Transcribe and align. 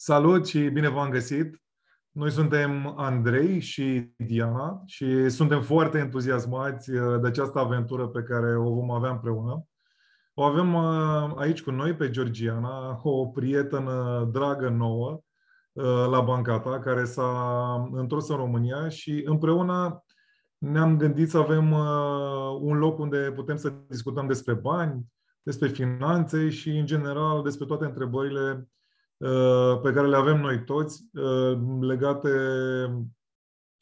Salut 0.00 0.46
și 0.46 0.68
bine 0.68 0.88
v-am 0.88 1.10
găsit! 1.10 1.62
Noi 2.10 2.30
suntem 2.30 2.94
Andrei 2.96 3.60
și 3.60 4.12
Diana 4.16 4.82
și 4.86 5.28
suntem 5.28 5.62
foarte 5.62 5.98
entuziasmați 5.98 6.90
uh, 6.90 7.20
de 7.20 7.26
această 7.26 7.58
aventură 7.58 8.08
pe 8.08 8.22
care 8.22 8.56
o 8.56 8.74
vom 8.74 8.90
avea 8.90 9.10
împreună. 9.10 9.64
O 10.34 10.42
avem 10.42 10.74
uh, 10.74 11.32
aici 11.36 11.62
cu 11.62 11.70
noi 11.70 11.94
pe 11.94 12.10
Georgiana, 12.10 13.00
o 13.02 13.26
prietenă 13.26 14.28
dragă 14.32 14.68
nouă 14.68 15.20
uh, 15.72 16.06
la 16.10 16.20
Bancata, 16.20 16.78
care 16.78 17.04
s-a 17.04 17.88
întors 17.92 18.28
în 18.28 18.36
România 18.36 18.88
și 18.88 19.22
împreună 19.24 20.04
ne-am 20.58 20.96
gândit 20.96 21.30
să 21.30 21.38
avem 21.38 21.70
un 22.60 22.78
loc 22.78 22.98
unde 22.98 23.32
putem 23.34 23.56
să 23.56 23.72
discutăm 23.88 24.26
despre 24.26 24.54
bani, 24.54 25.04
despre 25.42 25.68
finanțe 25.68 26.48
și, 26.48 26.70
în 26.70 26.86
general, 26.86 27.42
despre 27.42 27.66
toate 27.66 27.84
întrebările 27.84 28.68
Uh, 28.77 28.77
pe 29.82 29.92
care 29.92 30.06
le 30.06 30.16
avem 30.16 30.40
noi 30.40 30.64
toți 30.64 31.08
uh, 31.12 31.58
legate, 31.80 32.30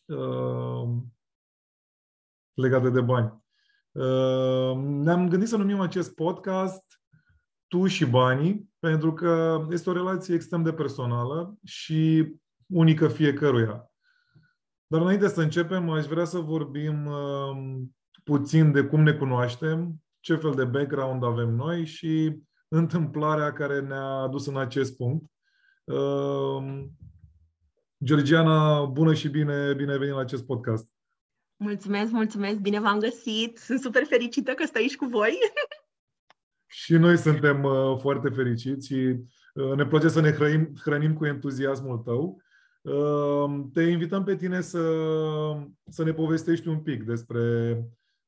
uh, 0.04 0.88
legate 2.54 2.90
de 2.90 3.00
bani. 3.00 3.44
Ne-am 5.02 5.28
gândit 5.28 5.48
să 5.48 5.56
numim 5.56 5.80
acest 5.80 6.14
podcast 6.14 7.00
Tu 7.66 7.86
și 7.86 8.06
banii, 8.06 8.70
pentru 8.78 9.12
că 9.12 9.64
este 9.70 9.90
o 9.90 9.92
relație 9.92 10.34
extrem 10.34 10.62
de 10.62 10.72
personală 10.72 11.58
și 11.64 12.32
unică 12.66 13.08
fiecăruia. 13.08 13.90
Dar 14.86 15.00
înainte 15.00 15.28
să 15.28 15.40
începem, 15.40 15.90
aș 15.90 16.04
vrea 16.04 16.24
să 16.24 16.38
vorbim 16.38 17.10
puțin 18.24 18.72
de 18.72 18.84
cum 18.84 19.02
ne 19.02 19.12
cunoaștem, 19.12 20.02
ce 20.20 20.36
fel 20.36 20.54
de 20.54 20.64
background 20.64 21.24
avem 21.24 21.54
noi 21.54 21.84
și 21.84 22.38
întâmplarea 22.68 23.52
care 23.52 23.80
ne-a 23.80 24.04
adus 24.04 24.46
în 24.46 24.56
acest 24.56 24.96
punct. 24.96 25.24
Uh, 25.84 26.84
Georgiana, 28.04 28.84
bună 28.84 29.14
și 29.14 29.28
bine, 29.28 29.74
bine 29.74 29.98
venit 29.98 30.14
la 30.14 30.20
acest 30.20 30.46
podcast. 30.46 30.88
Mulțumesc, 31.56 32.10
mulțumesc, 32.10 32.58
bine 32.58 32.80
v-am 32.80 32.98
găsit. 32.98 33.58
Sunt 33.58 33.80
super 33.80 34.04
fericită 34.04 34.52
că 34.52 34.64
stai 34.64 34.82
aici 34.82 34.96
cu 34.96 35.04
voi. 35.04 35.38
și 36.82 36.92
noi 36.92 37.16
suntem 37.16 37.64
uh, 37.64 37.98
foarte 37.98 38.28
fericiți 38.28 38.86
și 38.86 39.16
uh, 39.54 39.74
ne 39.76 39.86
place 39.86 40.08
să 40.08 40.20
ne 40.20 40.30
hrănim, 40.30 40.72
hrănim 40.82 41.14
cu 41.14 41.26
entuziasmul 41.26 41.98
tău. 41.98 42.42
Uh, 42.82 43.64
te 43.72 43.82
invităm 43.82 44.24
pe 44.24 44.36
tine 44.36 44.60
să, 44.60 44.82
să 45.88 46.04
ne 46.04 46.12
povestești 46.12 46.68
un 46.68 46.80
pic 46.80 47.02
despre 47.02 47.76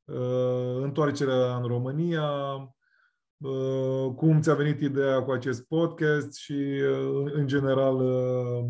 uh, 0.05 0.83
întoarcerea 0.83 1.57
în 1.57 1.67
România, 1.67 2.23
Uh, 2.23 2.69
cum 4.17 4.41
ți-a 4.41 4.55
venit 4.55 4.81
ideea 4.81 5.23
cu 5.23 5.31
acest 5.31 5.67
podcast 5.67 6.37
și, 6.37 6.53
uh, 6.53 7.33
în 7.33 7.47
general, 7.47 7.95
uh, 7.95 8.65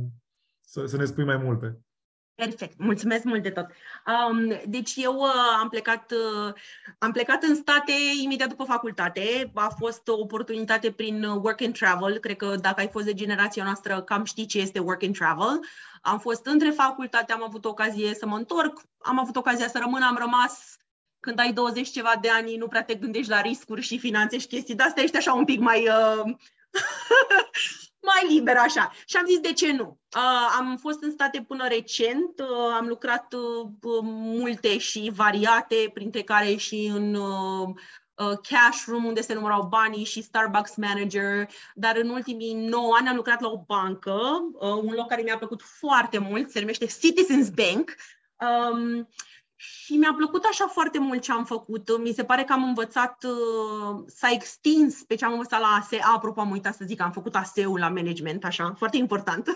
să, 0.61 0.87
să 0.87 0.97
ne 0.97 1.05
spui 1.05 1.25
mai 1.25 1.37
multe. 1.37 1.81
Perfect, 2.35 2.79
mulțumesc 2.79 3.25
mult 3.25 3.43
de 3.43 3.51
tot. 3.51 3.67
Um, 4.07 4.61
deci 4.67 4.93
eu 4.97 5.15
uh, 5.15 5.59
am 5.61 5.69
plecat 5.69 6.13
uh, 6.13 6.53
am 6.99 7.13
plecat 7.13 7.43
în 7.43 7.55
state 7.55 7.93
imediat 8.23 8.49
după 8.49 8.65
facultate. 8.65 9.51
A 9.55 9.69
fost 9.79 10.09
o 10.09 10.19
oportunitate 10.19 10.91
prin 10.91 11.23
work 11.23 11.61
and 11.61 11.79
travel. 11.79 12.19
Cred 12.19 12.37
că 12.37 12.55
dacă 12.57 12.81
ai 12.81 12.89
fost 12.89 13.05
de 13.05 13.15
generația 13.15 13.65
noastră, 13.65 14.03
cam 14.03 14.25
știi 14.25 14.47
ce 14.47 14.59
este 14.59 14.79
work 14.79 15.03
and 15.03 15.17
travel. 15.17 15.61
Am 16.03 16.19
fost 16.19 16.47
între 16.47 16.71
facultate, 16.71 17.33
am 17.33 17.43
avut 17.43 17.65
ocazie 17.65 18.15
să 18.15 18.27
mă 18.27 18.37
întorc, 18.37 18.81
am 18.99 19.19
avut 19.19 19.37
ocazia 19.37 19.69
să 19.69 19.79
rămân, 19.79 20.03
am 20.03 20.17
rămas 20.19 20.79
când 21.21 21.39
ai 21.39 21.53
20 21.53 21.91
ceva 21.91 22.15
de 22.21 22.29
ani, 22.29 22.57
nu 22.57 22.69
prea 22.69 22.85
te 22.85 22.95
gândești 22.95 23.31
la 23.31 23.41
riscuri 23.41 23.81
și 23.81 23.99
finanțe 23.99 24.39
și 24.39 24.47
chestii 24.47 24.75
de 24.75 24.83
astea, 24.83 25.03
ești 25.03 25.17
așa 25.17 25.33
un 25.33 25.45
pic 25.45 25.61
mai, 25.61 25.89
uh, 25.89 26.23
mai 28.09 28.35
liber 28.35 28.57
așa. 28.57 28.93
Și 29.07 29.17
am 29.17 29.27
zis, 29.27 29.39
de 29.39 29.53
ce 29.53 29.73
nu? 29.73 29.99
Uh, 30.17 30.57
am 30.59 30.77
fost 30.77 31.03
în 31.03 31.11
state 31.11 31.45
până 31.49 31.69
recent, 31.69 32.39
uh, 32.39 32.75
am 32.75 32.87
lucrat 32.87 33.33
uh, 33.33 34.01
multe 34.03 34.79
și 34.79 35.11
variate, 35.15 35.91
printre 35.95 36.23
care 36.23 36.57
și 36.57 36.91
în 36.95 37.15
uh, 37.15 37.69
uh, 38.19 38.39
cash 38.49 38.85
room 38.87 39.05
unde 39.05 39.21
se 39.21 39.35
numărau 39.35 39.63
banii 39.63 40.05
și 40.05 40.23
Starbucks 40.23 40.77
manager, 40.77 41.49
dar 41.75 41.97
în 41.97 42.09
ultimii 42.09 42.55
9 42.55 42.95
ani 42.99 43.09
am 43.09 43.17
lucrat 43.17 43.41
la 43.41 43.49
o 43.49 43.63
bancă, 43.67 44.21
uh, 44.53 44.69
un 44.83 44.93
loc 44.95 45.09
care 45.09 45.23
mi-a 45.23 45.39
plăcut 45.39 45.63
foarte 45.63 46.19
mult, 46.19 46.51
se 46.51 46.61
numește 46.61 46.87
Citizens 46.87 47.49
Bank. 47.49 47.95
Um, 48.41 49.09
și 49.61 49.97
mi-a 49.97 50.15
plăcut 50.17 50.45
așa 50.45 50.67
foarte 50.67 50.99
mult 50.99 51.23
ce 51.23 51.33
am 51.33 51.45
făcut. 51.45 51.99
Mi 51.99 52.13
se 52.13 52.25
pare 52.25 52.45
că 52.45 52.53
am 52.53 52.63
învățat, 52.63 53.25
uh, 53.25 54.05
s-a 54.07 54.29
extins 54.31 55.03
pe 55.03 55.15
ce 55.15 55.25
am 55.25 55.33
învățat 55.33 55.61
la 55.61 55.67
ASE. 55.67 55.99
Apropo, 56.15 56.41
am 56.41 56.51
uitat 56.51 56.75
să 56.75 56.85
zic, 56.85 57.01
am 57.01 57.13
făcut 57.13 57.37
ASE-ul 57.37 57.79
la 57.79 57.89
management, 57.89 58.45
așa, 58.45 58.75
foarte 58.77 58.97
important. 58.97 59.49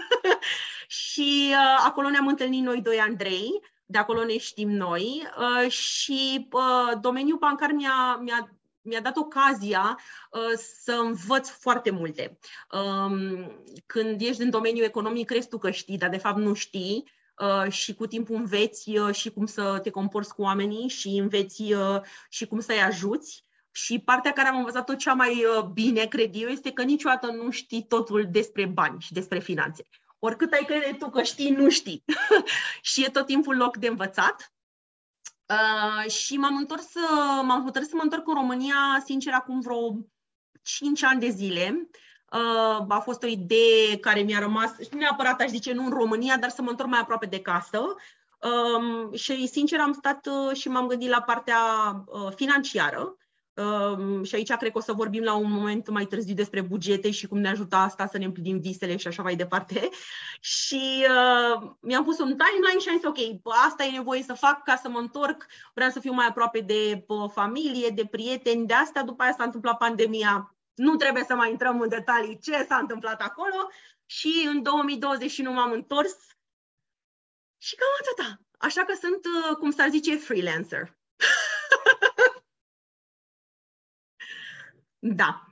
și 1.02 1.48
uh, 1.50 1.84
acolo 1.86 2.10
ne-am 2.10 2.26
întâlnit 2.26 2.62
noi 2.62 2.80
doi, 2.80 2.98
Andrei, 2.98 3.60
de 3.86 3.98
acolo 3.98 4.24
ne 4.24 4.38
știm 4.38 4.70
noi. 4.70 5.28
Uh, 5.38 5.70
și 5.70 6.48
uh, 6.52 7.00
domeniul 7.00 7.38
bancar 7.38 7.72
mi-a, 7.72 8.19
mi-a 8.20 8.56
mi-a 8.84 9.00
dat 9.00 9.16
ocazia 9.16 9.98
uh, 10.30 10.58
să 10.82 10.92
învăț 10.92 11.48
foarte 11.48 11.90
multe. 11.90 12.38
Um, 12.70 13.52
când 13.86 14.20
ești 14.20 14.42
în 14.42 14.50
domeniul 14.50 14.84
economic, 14.84 15.26
crezi 15.26 15.48
tu 15.48 15.58
că 15.58 15.70
știi, 15.70 15.98
dar 15.98 16.08
de 16.08 16.16
fapt 16.16 16.38
nu 16.38 16.54
știi 16.54 17.04
Uh, 17.04 17.20
și 17.69 17.94
cu 17.94 18.06
timpul 18.06 18.37
înveți 18.37 18.98
uh, 18.98 19.15
și 19.15 19.31
cum 19.31 19.47
să 19.47 19.78
te 19.82 19.91
comporți 19.91 20.34
cu 20.34 20.43
oamenii 20.43 20.88
și 20.88 21.09
înveți 21.09 21.72
uh, 21.72 22.00
și 22.28 22.47
cum 22.47 22.60
să-i 22.60 22.82
ajuți. 22.82 23.44
Și 23.70 23.98
partea 23.98 24.32
care 24.32 24.48
am 24.48 24.56
învățat-o 24.56 24.94
cea 24.94 25.15
mai 25.15 25.44
bine, 25.72 26.06
cred 26.06 26.31
eu, 26.34 26.48
este 26.48 26.72
că 26.72 26.82
niciodată 26.82 27.26
nu 27.26 27.50
știi 27.50 27.87
totul 27.87 28.28
despre 28.31 28.66
bani 28.66 29.00
și 29.00 29.12
despre 29.12 29.38
finanțe. 29.38 29.88
Oricât 30.19 30.53
ai 30.53 30.65
crede 30.65 30.97
tu 30.98 31.10
că 31.10 31.22
știi, 31.22 31.50
nu 31.50 31.69
știi. 31.69 32.04
și 32.91 33.04
e 33.04 33.09
tot 33.09 33.26
timpul 33.26 33.56
loc 33.56 33.76
de 33.76 33.87
învățat. 33.87 34.53
Uh, 35.47 36.10
și 36.10 36.37
m-am 36.37 36.56
întors, 36.56 36.93
m-am 37.43 37.62
hotărât 37.64 37.88
să 37.88 37.97
mă 37.97 38.03
întorc 38.03 38.28
în 38.28 38.34
România, 38.34 39.03
sincer, 39.04 39.32
acum 39.32 39.60
vreo 39.60 39.97
5 40.62 41.03
ani 41.03 41.20
de 41.20 41.28
zile. 41.28 41.75
Uh, 41.75 41.88
Uh, 41.91 42.11
a 42.88 43.00
fost 43.04 43.22
o 43.22 43.26
idee 43.26 43.98
care 44.00 44.20
mi-a 44.20 44.38
rămas, 44.38 44.70
nu 44.91 44.98
neapărat 44.98 45.41
aș 45.41 45.48
zice 45.48 45.72
nu 45.72 45.84
în 45.84 45.91
România, 45.91 46.37
dar 46.37 46.50
să 46.50 46.62
mă 46.62 46.70
întorc 46.70 46.88
mai 46.88 47.00
aproape 47.00 47.26
de 47.26 47.41
casă. 47.41 47.81
Um, 48.43 49.12
și 49.15 49.47
sincer 49.47 49.81
am 49.81 49.93
stat 49.93 50.26
uh, 50.26 50.56
și 50.56 50.69
m-am 50.69 50.87
gândit 50.87 51.09
la 51.09 51.22
partea 51.22 51.59
uh, 52.06 52.32
financiară. 52.34 53.16
Um, 53.54 54.22
și 54.22 54.34
aici 54.34 54.53
cred 54.53 54.72
că 54.72 54.78
o 54.78 54.81
să 54.81 54.93
vorbim 54.93 55.22
la 55.22 55.34
un 55.34 55.50
moment 55.53 55.91
mai 55.91 56.04
târziu 56.04 56.34
despre 56.34 56.60
bugete 56.60 57.10
și 57.10 57.26
cum 57.26 57.38
ne 57.38 57.48
ajută 57.48 57.76
asta 57.76 58.06
să 58.06 58.19
ne 58.19 58.25
împlinim 58.25 58.59
visele 58.59 58.97
și 58.97 59.06
așa 59.06 59.22
mai 59.22 59.37
departe. 59.37 59.88
Și 60.41 61.06
uh, 61.09 61.70
mi-am 61.81 62.04
pus 62.04 62.19
un 62.19 62.37
timeline 62.37 62.81
și 62.81 62.88
am 62.88 62.97
zis, 62.97 63.06
ok, 63.06 63.53
asta 63.66 63.84
e 63.84 63.91
nevoie 63.91 64.22
să 64.22 64.32
fac 64.32 64.62
ca 64.62 64.76
să 64.76 64.88
mă 64.88 64.99
întorc, 64.99 65.47
vreau 65.75 65.91
să 65.91 66.00
fiu 66.00 66.12
mai 66.12 66.26
aproape 66.26 66.60
de 66.60 67.04
uh, 67.06 67.31
familie, 67.32 67.88
de 67.88 68.06
prieteni, 68.10 68.66
de 68.66 68.75
asta, 68.75 69.03
după 69.03 69.22
aia 69.22 69.34
s-a 69.37 69.44
întâmplat 69.44 69.76
pandemia, 69.76 70.54
nu 70.74 70.96
trebuie 70.96 71.24
să 71.24 71.34
mai 71.34 71.50
intrăm 71.50 71.80
în 71.80 71.88
detalii 71.88 72.38
ce 72.38 72.64
s-a 72.64 72.76
întâmplat 72.76 73.20
acolo 73.20 73.68
și 74.06 74.44
în 74.46 74.62
2021 74.62 75.52
m-am 75.52 75.72
întors 75.72 76.16
și 77.58 77.74
cam 77.74 77.88
atâta. 78.00 78.40
Așa 78.58 78.84
că 78.84 78.94
sunt, 79.00 79.24
uh, 79.24 79.56
cum 79.56 79.70
s-ar 79.70 79.88
zice, 79.88 80.16
freelancer. 80.16 80.98
da. 84.98 85.46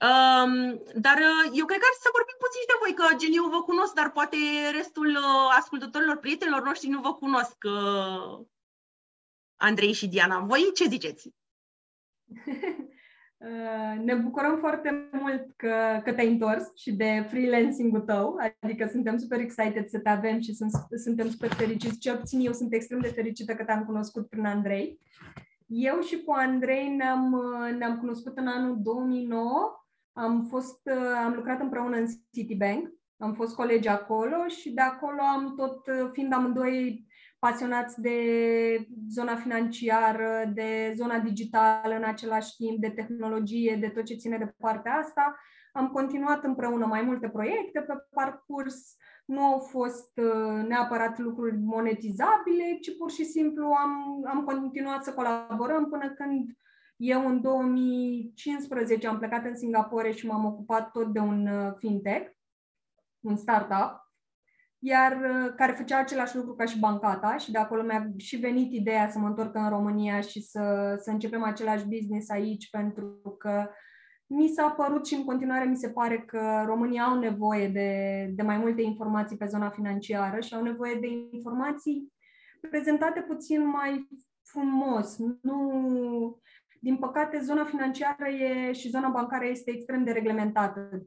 Um, 0.00 0.82
dar 0.94 1.16
uh, 1.16 1.50
eu 1.52 1.64
cred 1.66 1.80
că 1.80 1.86
ar 1.86 1.96
să 2.00 2.08
vorbim 2.12 2.36
puțin 2.38 2.60
și 2.60 2.66
de 2.66 2.80
voi, 2.80 2.94
că 2.94 3.16
gen 3.16 3.32
eu 3.32 3.48
vă 3.48 3.62
cunosc, 3.62 3.92
dar 3.92 4.10
poate 4.10 4.36
restul 4.72 5.06
uh, 5.06 5.54
ascultătorilor, 5.58 6.16
prietenilor 6.16 6.62
noștri 6.62 6.88
nu 6.88 7.00
vă 7.00 7.14
cunosc, 7.14 7.56
uh, 7.62 8.46
Andrei 9.56 9.92
și 9.92 10.08
Diana. 10.08 10.38
Voi 10.40 10.70
ce 10.74 10.84
ziceți? 10.88 11.30
Uh, 13.44 14.04
ne 14.04 14.14
bucurăm 14.14 14.56
foarte 14.56 15.08
mult 15.12 15.46
că, 15.56 16.00
că 16.04 16.12
te-ai 16.12 16.32
întors 16.32 16.70
și 16.74 16.92
de 16.92 17.26
freelancing-ul 17.28 18.00
tău, 18.00 18.36
adică 18.60 18.88
suntem 18.90 19.16
super 19.16 19.38
excited 19.38 19.86
să 19.86 19.98
te 19.98 20.08
avem 20.08 20.40
și 20.40 20.54
sunt, 20.54 20.70
suntem 21.04 21.28
super 21.28 21.52
fericiți. 21.52 21.98
Ce 21.98 22.16
puțin 22.16 22.40
eu 22.40 22.52
sunt 22.52 22.72
extrem 22.72 23.00
de 23.00 23.08
fericită 23.08 23.54
că 23.54 23.64
te-am 23.64 23.84
cunoscut 23.84 24.28
prin 24.28 24.46
Andrei. 24.46 25.00
Eu 25.66 26.00
și 26.00 26.22
cu 26.22 26.32
Andrei 26.32 26.88
ne-am, 26.88 27.32
uh, 27.32 27.76
ne-am 27.78 27.98
cunoscut 27.98 28.38
în 28.38 28.46
anul 28.46 28.82
2009. 28.82 29.84
Am, 30.12 30.44
fost, 30.44 30.80
uh, 30.84 31.24
am 31.24 31.34
lucrat 31.34 31.60
împreună 31.60 31.96
în 31.96 32.06
Citibank, 32.32 32.92
am 33.16 33.34
fost 33.34 33.54
colegi 33.54 33.88
acolo 33.88 34.48
și 34.48 34.70
de 34.70 34.80
acolo 34.80 35.20
am 35.20 35.54
tot, 35.56 35.84
fiind 36.12 36.32
amândoi 36.32 37.06
pasionați 37.44 38.00
de 38.00 38.18
zona 39.08 39.36
financiară, 39.36 40.50
de 40.54 40.92
zona 40.96 41.18
digitală 41.18 41.94
în 41.94 42.04
același 42.04 42.56
timp, 42.56 42.80
de 42.80 42.90
tehnologie, 42.90 43.76
de 43.80 43.88
tot 43.88 44.04
ce 44.04 44.14
ține 44.14 44.38
de 44.38 44.54
partea 44.58 44.92
asta. 44.92 45.36
Am 45.72 45.88
continuat 45.88 46.44
împreună 46.44 46.86
mai 46.86 47.02
multe 47.02 47.28
proiecte 47.28 47.80
pe 47.80 47.94
parcurs. 48.14 48.96
Nu 49.24 49.42
au 49.42 49.58
fost 49.58 50.12
uh, 50.16 50.66
neapărat 50.68 51.18
lucruri 51.18 51.56
monetizabile, 51.58 52.78
ci 52.80 52.96
pur 52.98 53.10
și 53.10 53.24
simplu 53.24 53.66
am, 53.66 54.24
am 54.26 54.44
continuat 54.44 55.04
să 55.04 55.14
colaborăm 55.14 55.88
până 55.88 56.10
când 56.10 56.50
eu 56.96 57.26
în 57.26 57.40
2015 57.40 59.06
am 59.06 59.18
plecat 59.18 59.44
în 59.44 59.56
Singapore 59.56 60.10
și 60.10 60.26
m-am 60.26 60.44
ocupat 60.44 60.90
tot 60.90 61.12
de 61.12 61.18
un 61.18 61.46
uh, 61.46 61.72
fintech 61.76 62.34
un 63.24 63.36
startup, 63.36 64.03
iar 64.86 65.12
uh, 65.12 65.52
care 65.56 65.72
făcea 65.72 65.98
același 65.98 66.36
lucru 66.36 66.54
ca 66.54 66.64
și 66.64 66.78
bancata 66.78 67.36
și 67.36 67.50
de 67.50 67.58
acolo 67.58 67.82
mi-a 67.82 68.10
și 68.16 68.36
venit 68.36 68.72
ideea 68.72 69.10
să 69.10 69.18
mă 69.18 69.26
întorc 69.26 69.54
în 69.54 69.68
România 69.68 70.20
și 70.20 70.42
să, 70.42 70.94
să 71.02 71.10
începem 71.10 71.42
același 71.42 71.84
business 71.84 72.30
aici 72.30 72.70
pentru 72.70 73.36
că 73.38 73.68
mi 74.26 74.48
s-a 74.48 74.70
părut 74.70 75.06
și 75.06 75.14
în 75.14 75.24
continuare 75.24 75.64
mi 75.64 75.76
se 75.76 75.90
pare 75.90 76.18
că 76.18 76.62
România 76.66 77.02
au 77.02 77.18
nevoie 77.18 77.68
de, 77.68 77.90
de 78.34 78.42
mai 78.42 78.56
multe 78.56 78.82
informații 78.82 79.36
pe 79.36 79.46
zona 79.46 79.70
financiară 79.70 80.40
și 80.40 80.54
au 80.54 80.62
nevoie 80.62 80.94
de 80.94 81.06
informații 81.30 82.12
prezentate 82.60 83.20
puțin 83.20 83.66
mai 83.66 84.08
frumos. 84.42 85.18
Nu, 85.40 86.38
din 86.80 86.96
păcate, 86.96 87.40
zona 87.42 87.64
financiară 87.64 88.28
e, 88.28 88.72
și 88.72 88.88
zona 88.88 89.08
bancară 89.08 89.46
este 89.46 89.70
extrem 89.70 90.04
de 90.04 90.12
reglementată 90.12 91.06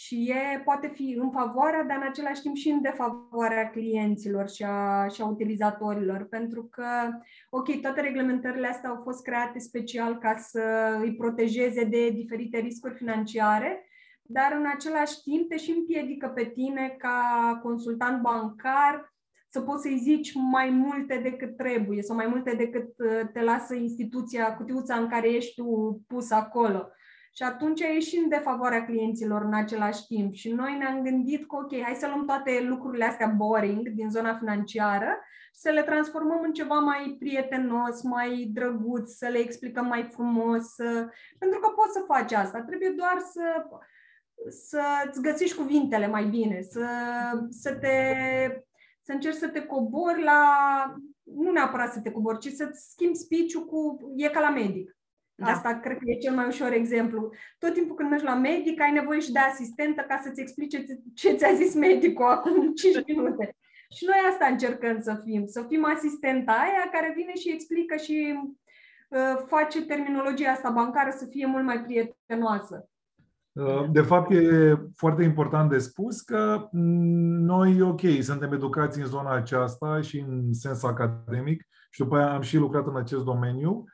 și 0.00 0.30
e, 0.30 0.60
poate 0.64 0.88
fi 0.88 1.16
în 1.20 1.30
favoarea, 1.30 1.82
dar 1.82 1.96
în 1.96 2.08
același 2.08 2.40
timp 2.40 2.56
și 2.56 2.68
în 2.68 2.82
defavoarea 2.82 3.70
clienților 3.70 4.48
și 4.48 4.64
a, 4.64 5.06
și 5.06 5.22
a 5.22 5.26
utilizatorilor, 5.26 6.26
pentru 6.30 6.64
că, 6.64 6.84
ok, 7.50 7.80
toate 7.80 8.00
reglementările 8.00 8.66
astea 8.66 8.90
au 8.90 9.00
fost 9.02 9.22
create 9.22 9.58
special 9.58 10.18
ca 10.18 10.36
să 10.36 10.62
îi 11.00 11.16
protejeze 11.16 11.84
de 11.84 12.10
diferite 12.10 12.58
riscuri 12.58 12.94
financiare, 12.94 13.88
dar 14.22 14.52
în 14.58 14.66
același 14.74 15.22
timp 15.22 15.48
te 15.48 15.56
și 15.56 15.70
împiedică 15.70 16.26
pe 16.28 16.44
tine 16.44 16.94
ca 16.98 17.58
consultant 17.62 18.22
bancar 18.22 19.14
să 19.50 19.60
poți 19.60 19.82
să-i 19.82 19.98
zici 19.98 20.32
mai 20.34 20.70
multe 20.70 21.20
decât 21.22 21.56
trebuie 21.56 22.02
sau 22.02 22.16
mai 22.16 22.26
multe 22.26 22.54
decât 22.54 22.88
uh, 22.98 23.28
te 23.32 23.42
lasă 23.42 23.74
instituția, 23.74 24.56
cutiuța 24.56 24.94
în 24.94 25.08
care 25.08 25.28
ești 25.28 25.54
tu 25.54 26.00
pus 26.06 26.30
acolo. 26.30 26.88
Și 27.38 27.44
atunci 27.44 27.80
ieșim 27.80 28.28
de 28.28 28.36
favoarea 28.36 28.84
clienților 28.84 29.42
în 29.42 29.54
același 29.54 30.06
timp. 30.06 30.34
Și 30.34 30.52
noi 30.52 30.76
ne-am 30.76 31.02
gândit 31.02 31.46
că, 31.46 31.56
ok, 31.56 31.82
hai 31.82 31.94
să 31.94 32.06
luăm 32.06 32.26
toate 32.26 32.60
lucrurile 32.68 33.04
astea 33.04 33.26
boring 33.26 33.88
din 33.88 34.10
zona 34.10 34.34
financiară 34.34 35.18
și 35.54 35.60
să 35.60 35.70
le 35.70 35.82
transformăm 35.82 36.40
în 36.42 36.52
ceva 36.52 36.78
mai 36.78 37.16
prietenos, 37.18 38.02
mai 38.02 38.50
drăguț, 38.52 39.10
să 39.10 39.26
le 39.26 39.38
explicăm 39.38 39.86
mai 39.86 40.08
frumos. 40.12 40.74
Pentru 41.38 41.58
că 41.60 41.68
poți 41.68 41.92
să 41.92 42.04
faci 42.06 42.32
asta. 42.32 42.60
Trebuie 42.62 42.90
doar 42.96 43.18
să 43.32 43.66
să-ți 44.48 45.22
găsești 45.22 45.56
cuvintele 45.56 46.06
mai 46.06 46.24
bine, 46.24 46.62
să, 46.62 46.86
să 47.48 47.74
te 47.74 47.96
să 49.02 49.12
încerci 49.12 49.36
să 49.36 49.48
te 49.48 49.66
cobori 49.66 50.22
la, 50.22 50.42
nu 51.22 51.50
neapărat 51.50 51.92
să 51.92 52.00
te 52.00 52.10
cobori, 52.10 52.38
ci 52.38 52.52
să-ți 52.52 52.90
schimbi 52.90 53.18
speech 53.18 53.54
cu, 53.54 53.96
e 54.16 54.28
ca 54.28 54.40
la 54.40 54.50
medic. 54.50 54.97
Da. 55.40 55.46
Asta 55.46 55.78
cred 55.82 55.96
că 55.96 56.04
e 56.06 56.16
cel 56.16 56.34
mai 56.34 56.46
ușor 56.46 56.72
exemplu. 56.72 57.30
Tot 57.58 57.72
timpul 57.72 57.96
când 57.96 58.10
mergi 58.10 58.24
la 58.24 58.34
medic, 58.34 58.80
ai 58.80 58.92
nevoie 58.92 59.20
și 59.20 59.32
de 59.32 59.38
asistentă 59.38 60.04
ca 60.08 60.20
să-ți 60.22 60.40
explice 60.40 60.84
ce 61.14 61.32
ți-a 61.32 61.52
zis 61.54 61.74
medicul 61.74 62.24
acum 62.24 62.72
5 62.74 63.06
minute. 63.06 63.56
Și 63.96 64.04
noi 64.04 64.16
asta 64.30 64.46
încercăm 64.46 65.00
să 65.00 65.20
fim, 65.24 65.46
să 65.46 65.64
fim 65.68 65.84
asistenta 65.84 66.52
aia 66.52 66.90
care 66.92 67.12
vine 67.16 67.34
și 67.34 67.52
explică 67.52 67.96
și 67.96 68.38
uh, 69.08 69.42
face 69.46 69.84
terminologia 69.84 70.50
asta 70.50 70.70
bancară 70.70 71.10
să 71.10 71.26
fie 71.26 71.46
mult 71.46 71.64
mai 71.64 71.82
prietenoasă. 71.82 72.88
Uh, 73.52 73.84
de 73.90 74.00
fapt, 74.00 74.30
e 74.30 74.74
foarte 74.96 75.22
important 75.22 75.70
de 75.70 75.78
spus 75.78 76.20
că 76.20 76.68
noi, 77.52 77.82
ok, 77.82 78.00
suntem 78.20 78.52
educați 78.52 79.00
în 79.00 79.06
zona 79.06 79.34
aceasta 79.34 80.00
și 80.00 80.18
în 80.28 80.52
sens 80.52 80.82
academic 80.82 81.66
și 81.90 82.00
după 82.00 82.16
aia 82.16 82.34
am 82.34 82.40
și 82.40 82.56
lucrat 82.56 82.86
în 82.86 82.96
acest 82.96 83.24
domeniu, 83.24 83.84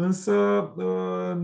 însă 0.00 0.34
uh, 0.76 1.36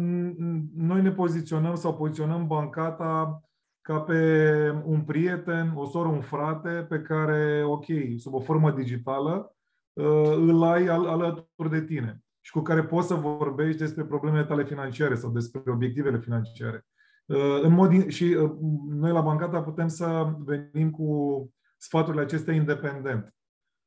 noi 0.75 1.03
ne 1.03 1.11
poziționăm 1.11 1.75
sau 1.75 1.97
poziționăm 1.97 2.47
bancata 2.47 3.41
ca 3.81 4.01
pe 4.01 4.83
un 4.85 5.01
prieten, 5.01 5.73
o 5.75 5.85
soră, 5.85 6.09
un 6.09 6.21
frate 6.21 6.87
pe 6.89 7.01
care, 7.01 7.63
ok, 7.65 7.85
sub 8.17 8.35
o 8.35 8.41
formă 8.41 8.71
digitală, 8.71 9.57
uh, 9.93 10.33
îl 10.37 10.63
ai 10.63 10.87
al- 10.87 11.07
alături 11.07 11.71
de 11.71 11.85
tine 11.85 12.21
și 12.41 12.53
cu 12.53 12.61
care 12.61 12.85
poți 12.85 13.07
să 13.07 13.15
vorbești 13.15 13.79
despre 13.79 14.05
problemele 14.05 14.45
tale 14.45 14.65
financiare 14.65 15.15
sau 15.15 15.31
despre 15.31 15.73
obiectivele 15.73 16.19
financiare. 16.19 16.87
Uh, 17.25 17.61
în 17.63 17.73
mod, 17.73 18.09
și 18.09 18.25
uh, 18.25 18.51
noi 18.89 19.13
la 19.13 19.21
Bancata 19.21 19.63
putem 19.63 19.89
să 19.89 20.35
venim 20.39 20.91
cu 20.91 21.51
sfaturile 21.77 22.23
acestea 22.23 22.55
independent. 22.55 23.35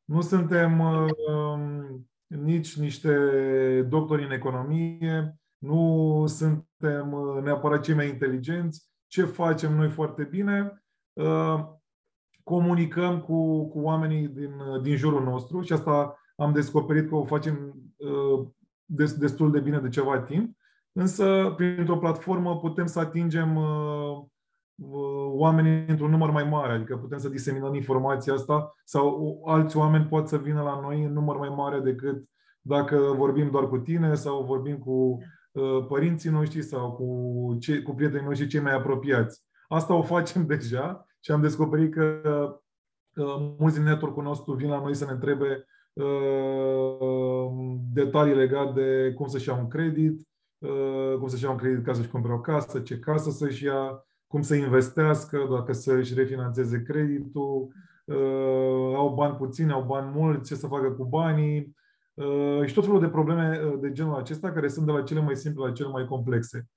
Nu 0.05 0.21
suntem 0.21 0.79
uh, 0.79 1.09
nici 2.37 2.77
niște 2.77 3.11
doctori 3.89 4.23
în 4.23 4.31
economie, 4.31 5.39
nu 5.57 6.23
suntem 6.27 7.15
neapărat 7.43 7.83
cei 7.83 7.95
mai 7.95 8.09
inteligenți. 8.09 8.87
Ce 9.07 9.23
facem 9.23 9.75
noi 9.75 9.89
foarte 9.89 10.23
bine? 10.23 10.83
Comunicăm 12.43 13.21
cu, 13.21 13.69
cu 13.69 13.79
oamenii 13.79 14.27
din, 14.27 14.51
din 14.81 14.95
jurul 14.95 15.23
nostru 15.23 15.61
și 15.61 15.73
asta 15.73 16.19
am 16.35 16.53
descoperit 16.53 17.09
că 17.09 17.15
o 17.15 17.25
facem 17.25 17.73
destul 19.17 19.51
de 19.51 19.59
bine 19.59 19.79
de 19.79 19.89
ceva 19.89 20.19
timp 20.19 20.59
Însă, 20.91 21.53
printr-o 21.55 21.97
platformă 21.97 22.57
putem 22.57 22.85
să 22.85 22.99
atingem 22.99 23.55
uh, 23.55 23.63
uh, 23.63 24.25
oamenii 25.31 25.85
într-un 25.87 26.09
număr 26.09 26.31
mai 26.31 26.43
mare, 26.43 26.73
adică 26.73 26.97
putem 26.97 27.17
să 27.17 27.29
diseminăm 27.29 27.73
informația 27.73 28.33
asta 28.33 28.73
sau 28.83 29.41
alți 29.45 29.77
oameni 29.77 30.05
pot 30.05 30.27
să 30.27 30.37
vină 30.37 30.61
la 30.61 30.79
noi 30.81 31.03
în 31.03 31.13
număr 31.13 31.37
mai 31.37 31.49
mare 31.49 31.79
decât 31.79 32.23
dacă 32.61 33.13
vorbim 33.17 33.49
doar 33.51 33.67
cu 33.67 33.77
tine 33.77 34.13
sau 34.13 34.43
vorbim 34.43 34.77
cu 34.77 35.17
uh, 35.51 35.85
părinții 35.87 36.29
noștri 36.29 36.61
sau 36.61 36.91
cu, 36.91 37.57
cei, 37.59 37.81
cu 37.81 37.93
prietenii 37.93 38.25
noștri 38.25 38.47
cei 38.47 38.59
mai 38.59 38.73
apropiați. 38.73 39.43
Asta 39.67 39.93
o 39.93 40.01
facem 40.01 40.45
deja 40.55 41.05
și 41.19 41.31
am 41.31 41.41
descoperit 41.41 41.93
că 41.93 42.21
mulți 43.57 43.75
din 43.75 43.83
network-ul 43.83 44.23
nostru 44.23 44.53
vin 44.53 44.69
la 44.69 44.81
noi 44.81 44.95
să 44.95 45.05
ne 45.05 45.11
întrebe 45.11 45.65
detalii 47.93 48.35
legate 48.35 48.81
de 48.81 49.13
cum 49.13 49.27
să-și 49.27 49.49
ia 49.49 49.55
un 49.55 49.67
credit, 49.67 50.29
Uh, 50.59 51.15
cum 51.17 51.27
să-și 51.27 51.43
ia 51.43 51.49
un 51.49 51.57
credit 51.57 51.83
ca 51.83 51.93
să-și 51.93 52.07
cumpere 52.07 52.33
o 52.33 52.39
casă, 52.39 52.79
ce 52.79 52.99
casă 52.99 53.29
să-și 53.29 53.65
ia, 53.65 54.05
cum 54.29 54.41
să 54.41 54.55
investească, 54.55 55.47
dacă 55.51 55.73
să-și 55.73 56.13
refinanțeze 56.13 56.81
creditul, 56.81 57.67
uh, 58.05 58.95
au 58.95 59.13
bani 59.15 59.35
puțini, 59.35 59.71
au 59.71 59.83
bani 59.83 60.11
mulți, 60.13 60.49
ce 60.49 60.55
să 60.55 60.67
facă 60.67 60.91
cu 60.91 61.05
banii 61.05 61.75
uh, 62.13 62.65
și 62.65 62.73
tot 62.73 62.85
felul 62.85 62.99
de 62.99 63.09
probleme 63.09 63.61
de 63.79 63.91
genul 63.91 64.15
acesta, 64.15 64.51
care 64.51 64.67
sunt 64.67 64.85
de 64.85 64.91
la 64.91 65.03
cele 65.03 65.21
mai 65.21 65.35
simple 65.35 65.65
la 65.65 65.71
cele 65.71 65.89
mai 65.89 66.05
complexe. 66.05 66.69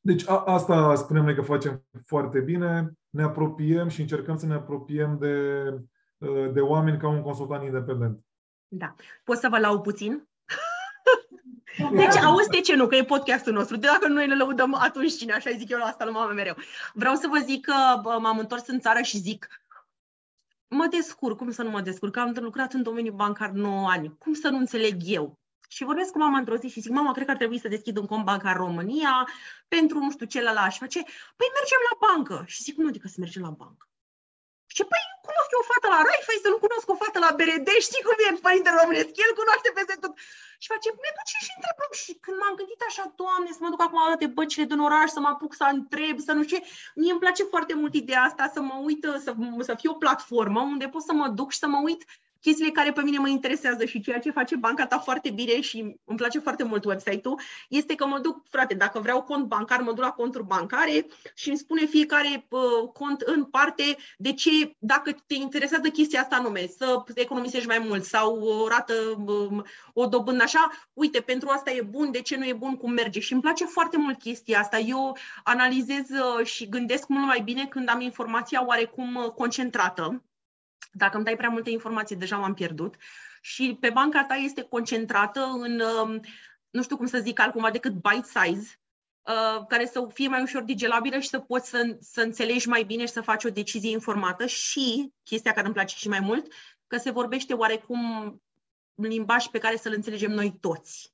Deci 0.00 0.28
a, 0.28 0.42
asta 0.46 0.94
spunem 0.94 1.24
noi 1.24 1.34
că 1.34 1.42
facem 1.42 1.84
foarte 2.04 2.40
bine, 2.40 2.92
ne 3.10 3.22
apropiem 3.22 3.88
și 3.88 4.00
încercăm 4.00 4.36
să 4.36 4.46
ne 4.46 4.54
apropiem 4.54 5.18
de, 5.18 5.62
de 6.52 6.60
oameni 6.60 6.98
ca 6.98 7.08
un 7.08 7.22
consultant 7.22 7.64
independent. 7.64 8.20
Da. 8.68 8.94
Pot 9.24 9.36
să 9.36 9.48
vă 9.50 9.58
lau 9.58 9.80
puțin? 9.80 10.27
Deci, 11.92 12.16
auzi 12.16 12.48
de 12.48 12.60
ce 12.60 12.74
nu, 12.74 12.86
că 12.86 12.96
e 12.96 13.04
podcastul 13.04 13.52
nostru. 13.52 13.76
De 13.76 13.86
dacă 13.86 14.08
noi 14.08 14.26
ne 14.26 14.34
lăudăm, 14.34 14.74
atunci 14.74 15.16
cine, 15.16 15.32
așa 15.32 15.50
zic 15.50 15.70
eu 15.70 15.78
la 15.78 15.84
asta, 15.84 16.04
mame 16.04 16.32
mereu. 16.32 16.56
Vreau 16.94 17.14
să 17.14 17.28
vă 17.30 17.38
zic 17.38 17.64
că 17.64 18.00
m-am 18.18 18.38
întors 18.38 18.66
în 18.66 18.80
țară 18.80 19.00
și 19.00 19.18
zic, 19.18 19.48
mă 20.68 20.86
descurc, 20.90 21.36
cum 21.36 21.50
să 21.50 21.62
nu 21.62 21.70
mă 21.70 21.80
descurc? 21.80 22.16
Am 22.16 22.36
lucrat 22.40 22.72
în 22.72 22.82
domeniul 22.82 23.14
bancar 23.14 23.50
9 23.50 23.88
ani. 23.88 24.16
Cum 24.18 24.34
să 24.34 24.48
nu 24.48 24.56
înțeleg 24.56 24.96
eu? 25.04 25.38
Și 25.68 25.84
vorbesc 25.84 26.10
cu 26.10 26.18
mama 26.18 26.38
într-o 26.38 26.56
zi 26.56 26.68
și 26.68 26.80
zic, 26.80 26.90
mama, 26.90 27.12
cred 27.12 27.24
că 27.24 27.30
ar 27.30 27.36
trebui 27.36 27.58
să 27.58 27.68
deschid 27.68 27.96
un 27.96 28.06
cont 28.06 28.24
bancar 28.24 28.56
România 28.56 29.28
pentru 29.68 29.98
nu 29.98 30.10
știu 30.10 30.26
ce 30.26 30.42
la 30.42 30.52
la 30.52 30.68
și 30.68 30.78
face, 30.78 31.02
păi 31.36 31.46
mergem 31.54 31.78
la 31.90 32.06
bancă. 32.06 32.44
Și 32.46 32.62
zic, 32.62 32.76
nu 32.76 32.88
adică 32.88 33.08
să 33.08 33.16
mergem 33.18 33.42
la 33.42 33.50
bancă. 33.50 33.87
Și 34.78 34.84
păi 34.92 35.04
cunosc 35.28 35.50
eu 35.54 35.62
o 35.64 35.68
fată 35.70 35.86
la 35.94 36.00
Raiffeisen, 36.08 36.44
să 36.44 36.50
nu 36.54 36.64
cunosc 36.64 36.86
o 36.94 37.00
fată 37.02 37.18
la 37.26 37.30
BRD, 37.38 37.68
știi 37.88 38.04
cum 38.06 38.16
e 38.26 38.44
părintele 38.46 38.78
românesc, 38.80 39.12
el 39.24 39.32
cunoaște 39.38 39.68
peste 39.76 39.94
tot. 40.02 40.12
Și 40.62 40.70
face, 40.72 40.88
ne 41.04 41.10
duce 41.18 41.36
și 41.46 41.52
întrebăm. 41.58 41.92
Și 42.02 42.12
când 42.24 42.36
m-am 42.40 42.54
gândit 42.60 42.80
așa, 42.88 43.04
Doamne, 43.20 43.50
să 43.56 43.62
mă 43.62 43.72
duc 43.72 43.82
acum 43.82 43.98
la 44.00 44.10
toate 44.12 44.28
băcile 44.38 44.64
din 44.70 44.80
oraș, 44.88 45.08
să 45.16 45.20
mă 45.24 45.30
apuc 45.34 45.52
să 45.60 45.66
întreb, 45.76 46.16
să 46.28 46.32
nu 46.36 46.42
știu 46.46 46.60
mie 47.00 47.12
îmi 47.14 47.24
place 47.24 47.42
foarte 47.54 47.74
mult 47.80 47.92
ideea 48.02 48.22
asta, 48.28 48.44
să 48.56 48.60
mă 48.68 48.76
uit, 48.88 49.02
să, 49.24 49.30
să 49.68 49.74
fie 49.80 49.90
o 49.94 50.02
platformă 50.04 50.60
unde 50.72 50.86
pot 50.94 51.04
să 51.08 51.14
mă 51.20 51.26
duc 51.38 51.48
și 51.54 51.62
să 51.64 51.68
mă 51.74 51.78
uit 51.88 52.00
chestiile 52.40 52.70
care 52.70 52.92
pe 52.92 53.02
mine 53.02 53.18
mă 53.18 53.28
interesează 53.28 53.84
și 53.84 54.00
ceea 54.00 54.18
ce 54.18 54.30
face 54.30 54.56
banca 54.56 54.86
ta 54.86 54.98
foarte 54.98 55.30
bine 55.30 55.60
și 55.60 55.78
îmi 56.04 56.18
place 56.18 56.38
foarte 56.38 56.64
mult 56.64 56.84
website-ul, 56.84 57.40
este 57.68 57.94
că 57.94 58.06
mă 58.06 58.18
duc, 58.18 58.42
frate, 58.50 58.74
dacă 58.74 58.98
vreau 59.00 59.22
cont 59.22 59.46
bancar, 59.46 59.80
mă 59.80 59.92
duc 59.92 60.04
la 60.04 60.10
conturi 60.10 60.46
bancare 60.46 61.06
și 61.34 61.48
îmi 61.48 61.58
spune 61.58 61.84
fiecare 61.84 62.46
uh, 62.48 62.88
cont 62.92 63.20
în 63.20 63.44
parte 63.44 63.96
de 64.16 64.32
ce, 64.32 64.50
dacă 64.78 65.12
te 65.26 65.34
interesează 65.34 65.88
chestia 65.88 66.20
asta 66.20 66.36
anume, 66.36 66.66
să 66.66 67.02
economisești 67.14 67.66
mai 67.66 67.78
mult 67.78 68.04
sau 68.04 68.40
o 68.40 68.68
rată, 68.68 68.94
uh, 69.26 69.62
o 69.92 70.06
dobândă 70.06 70.42
așa, 70.42 70.70
uite, 70.92 71.20
pentru 71.20 71.48
asta 71.48 71.70
e 71.70 71.82
bun, 71.82 72.10
de 72.10 72.20
ce 72.20 72.36
nu 72.36 72.46
e 72.46 72.52
bun, 72.52 72.76
cum 72.76 72.92
merge. 72.92 73.20
Și 73.20 73.32
îmi 73.32 73.42
place 73.42 73.64
foarte 73.64 73.96
mult 73.96 74.18
chestia 74.18 74.58
asta. 74.60 74.78
Eu 74.78 75.16
analizez 75.44 76.08
uh, 76.10 76.46
și 76.46 76.68
gândesc 76.68 77.08
mult 77.08 77.26
mai 77.26 77.40
bine 77.40 77.66
când 77.66 77.88
am 77.88 78.00
informația 78.00 78.66
oarecum 78.66 79.14
uh, 79.14 79.30
concentrată 79.30 80.22
dacă 80.90 81.16
îmi 81.16 81.24
dai 81.24 81.36
prea 81.36 81.48
multe 81.48 81.70
informații, 81.70 82.16
deja 82.16 82.36
m-am 82.36 82.54
pierdut. 82.54 82.94
Și 83.40 83.76
pe 83.80 83.90
banca 83.90 84.24
ta 84.24 84.34
este 84.34 84.62
concentrată 84.62 85.40
în, 85.40 85.80
um, 85.80 86.20
nu 86.70 86.82
știu 86.82 86.96
cum 86.96 87.06
să 87.06 87.18
zic 87.18 87.40
altcumva 87.40 87.70
decât 87.70 87.92
bite 87.92 88.26
size, 88.26 88.80
uh, 89.22 89.66
care 89.68 89.86
să 89.86 90.06
fie 90.12 90.28
mai 90.28 90.42
ușor 90.42 90.62
digelabilă 90.62 91.18
și 91.18 91.28
să 91.28 91.38
poți 91.38 91.68
să, 91.68 91.96
să 92.00 92.20
înțelegi 92.20 92.68
mai 92.68 92.82
bine 92.82 93.06
și 93.06 93.12
să 93.12 93.20
faci 93.20 93.44
o 93.44 93.50
decizie 93.50 93.90
informată 93.90 94.46
și, 94.46 95.12
chestia 95.22 95.52
care 95.52 95.64
îmi 95.66 95.74
place 95.74 95.96
și 95.96 96.08
mai 96.08 96.20
mult, 96.20 96.52
că 96.86 96.96
se 96.96 97.10
vorbește 97.10 97.54
oarecum 97.54 98.42
limbaj 98.94 99.46
pe 99.46 99.58
care 99.58 99.76
să-l 99.76 99.92
înțelegem 99.92 100.30
noi 100.30 100.58
toți. 100.60 101.12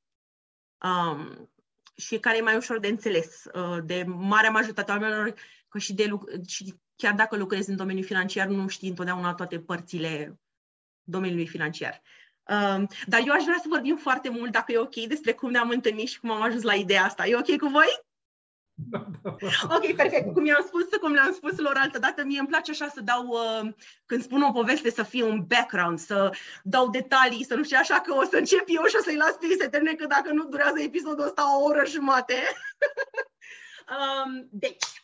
Um, 0.82 1.50
și 1.96 2.18
care 2.18 2.36
e 2.36 2.40
mai 2.40 2.56
ușor 2.56 2.78
de 2.78 2.88
înțeles 2.88 3.44
uh, 3.54 3.78
de 3.84 4.04
marea 4.06 4.50
majoritate 4.50 4.90
a 4.90 4.94
oamenilor, 4.94 5.34
că 5.68 5.78
și, 5.78 5.94
de, 5.94 6.10
și 6.46 6.74
chiar 6.96 7.14
dacă 7.14 7.36
lucrezi 7.36 7.70
în 7.70 7.76
domeniul 7.76 8.04
financiar, 8.04 8.46
nu 8.46 8.68
știi 8.68 8.88
întotdeauna 8.88 9.34
toate 9.34 9.58
părțile 9.58 10.38
domeniului 11.02 11.46
financiar. 11.46 12.02
Um, 12.48 12.88
dar 13.06 13.22
eu 13.26 13.32
aș 13.32 13.42
vrea 13.42 13.58
să 13.62 13.68
vorbim 13.68 13.96
foarte 13.96 14.28
mult, 14.28 14.52
dacă 14.52 14.72
e 14.72 14.78
ok, 14.78 14.94
despre 14.94 15.32
cum 15.32 15.50
ne-am 15.50 15.68
întâlnit 15.68 16.08
și 16.08 16.20
cum 16.20 16.30
am 16.30 16.42
ajuns 16.42 16.62
la 16.62 16.74
ideea 16.74 17.04
asta. 17.04 17.26
E 17.26 17.36
ok 17.36 17.56
cu 17.58 17.66
voi? 17.66 18.02
Ok, 19.62 19.94
perfect. 19.94 20.32
Cum 20.32 20.46
i-am 20.46 20.64
spus, 20.66 20.84
cum 21.00 21.12
le-am 21.12 21.32
spus 21.32 21.58
lor 21.58 21.76
altă 21.76 21.98
dată, 21.98 22.24
mie 22.24 22.38
îmi 22.38 22.48
place 22.48 22.70
așa 22.70 22.88
să 22.88 23.00
dau, 23.00 23.26
uh, 23.26 23.72
când 24.06 24.22
spun 24.22 24.42
o 24.42 24.52
poveste, 24.52 24.90
să 24.90 25.02
fie 25.02 25.24
un 25.24 25.44
background, 25.46 25.98
să 25.98 26.36
dau 26.62 26.90
detalii, 26.90 27.44
să 27.44 27.54
nu 27.54 27.64
știu 27.64 27.76
așa 27.80 28.00
că 28.00 28.14
o 28.14 28.22
să 28.22 28.36
încep 28.36 28.64
eu 28.66 28.84
și 28.84 28.96
o 28.98 29.02
să-i 29.02 29.16
las 29.16 29.32
pe 29.32 29.46
ei 29.46 29.56
să 29.60 29.68
termine, 29.68 29.94
că 29.94 30.06
dacă 30.06 30.32
nu 30.32 30.44
durează 30.44 30.80
episodul 30.80 31.24
ăsta 31.24 31.58
o 31.58 31.62
oră 31.62 31.82
jumate. 31.86 32.34
um, 33.96 34.48
deci, 34.50 35.03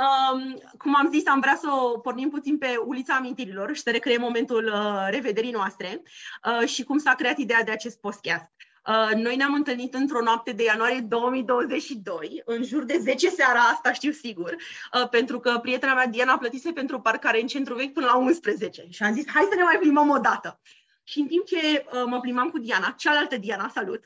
Um, 0.00 0.60
cum 0.78 0.94
am 0.94 1.10
zis, 1.10 1.26
am 1.26 1.40
vrea 1.40 1.56
să 1.60 1.68
o 1.70 1.98
pornim 1.98 2.30
puțin 2.30 2.58
pe 2.58 2.76
ulița 2.84 3.14
amintirilor 3.14 3.74
și 3.74 3.82
să 3.82 3.90
recreăm 3.90 4.20
momentul 4.20 4.64
uh, 4.64 5.06
revederii 5.10 5.50
noastre 5.50 6.02
uh, 6.44 6.68
și 6.68 6.84
cum 6.84 6.98
s-a 6.98 7.14
creat 7.14 7.38
ideea 7.38 7.62
de 7.62 7.70
acest 7.70 8.00
podcast. 8.00 8.50
Uh, 8.86 9.10
noi 9.14 9.36
ne-am 9.36 9.54
întâlnit 9.54 9.94
într-o 9.94 10.22
noapte 10.22 10.52
de 10.52 10.62
ianuarie 10.62 11.00
2022, 11.00 12.42
în 12.44 12.62
jur 12.64 12.84
de 12.84 12.98
10 12.98 13.28
seara, 13.28 13.60
asta 13.60 13.92
știu 13.92 14.12
sigur, 14.12 14.56
uh, 14.94 15.08
pentru 15.08 15.40
că 15.40 15.58
prietena 15.62 15.94
mea 15.94 16.06
Diana 16.06 16.38
plătise 16.38 16.72
pentru 16.72 17.00
parcare 17.00 17.40
în 17.40 17.46
centru 17.46 17.74
vechi 17.74 17.92
până 17.92 18.06
la 18.06 18.16
11 18.16 18.86
și 18.90 19.02
am 19.02 19.14
zis, 19.14 19.24
hai 19.28 19.46
să 19.50 19.54
ne 19.56 19.62
mai 19.62 19.78
plimbăm 19.78 20.10
o 20.10 20.18
dată. 20.18 20.60
Și 21.04 21.18
în 21.18 21.26
timp 21.26 21.44
ce 21.44 21.56
uh, 21.56 22.02
mă 22.06 22.20
plimbam 22.20 22.50
cu 22.50 22.58
Diana, 22.58 22.94
cealaltă 22.98 23.36
Diana, 23.36 23.68
salut, 23.68 24.04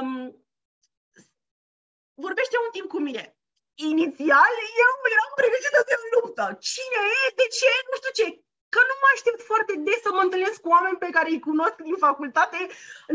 um, 0.00 0.36
vorbește 2.14 2.56
un 2.64 2.70
timp 2.72 2.88
cu 2.88 3.00
mine 3.00 3.33
inițial 3.74 4.52
eu 4.84 4.92
eram 5.14 5.30
pregătită 5.40 5.80
de 5.90 5.96
luptă. 6.12 6.44
Cine 6.70 7.00
e, 7.22 7.24
de 7.40 7.46
ce, 7.58 7.70
nu 7.90 7.96
știu 8.00 8.14
ce. 8.20 8.26
Că 8.74 8.80
nu 8.88 8.96
mă 9.02 9.08
aștept 9.14 9.40
foarte 9.50 9.74
des 9.86 10.00
să 10.06 10.10
mă 10.12 10.22
întâlnesc 10.24 10.58
cu 10.60 10.72
oameni 10.76 11.02
pe 11.04 11.14
care 11.16 11.28
îi 11.30 11.46
cunosc 11.48 11.76
din 11.88 11.96
facultate 12.06 12.58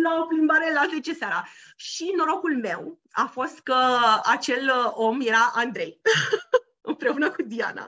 la 0.04 0.12
o 0.22 0.24
plimbare 0.32 0.68
la 0.74 0.86
10 0.90 1.14
seara. 1.14 1.42
Și 1.76 2.14
norocul 2.18 2.56
meu 2.68 3.00
a 3.24 3.26
fost 3.36 3.58
că 3.60 3.80
acel 4.36 4.66
om 5.08 5.18
era 5.22 5.52
Andrei, 5.54 6.02
împreună 6.92 7.28
cu 7.32 7.42
Diana. 7.42 7.88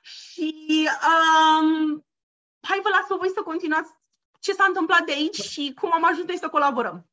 Și 0.00 0.88
um, 1.10 1.68
hai 2.68 2.80
vă 2.82 2.88
las 2.88 3.18
voi 3.18 3.30
să 3.34 3.42
continuați 3.42 3.90
ce 4.38 4.52
s-a 4.52 4.64
întâmplat 4.64 5.04
de 5.04 5.12
aici 5.12 5.40
și 5.40 5.74
cum 5.80 5.92
am 5.92 6.04
ajuns 6.04 6.26
noi 6.26 6.38
să 6.38 6.48
colaborăm. 6.48 7.06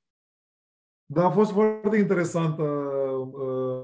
Da, 1.06 1.26
a 1.26 1.30
fost 1.30 1.52
foarte 1.52 1.98
interesantă 1.98 2.64
uh, 2.64 3.75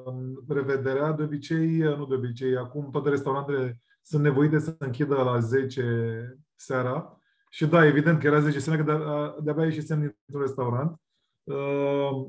revederea. 0.48 1.12
De 1.12 1.24
obicei, 1.24 1.78
nu 1.78 2.06
de 2.06 2.16
obicei, 2.16 2.58
acum 2.58 2.90
toate 2.92 3.10
restaurantele 3.10 3.82
sunt 4.02 4.24
nevoite 4.24 4.60
să 4.60 4.76
închidă 4.80 5.16
la 5.16 5.40
10 5.40 6.38
seara. 6.56 7.16
Și 7.50 7.66
da, 7.66 7.86
evident 7.86 8.20
că 8.20 8.28
era 8.28 8.40
10 8.40 8.60
seara, 8.60 8.84
că 8.84 8.92
de- 8.92 9.44
de-abia 9.44 9.64
ieșisem 9.64 10.00
dintr-un 10.00 10.42
restaurant. 10.42 11.02
Uh, 11.44 12.28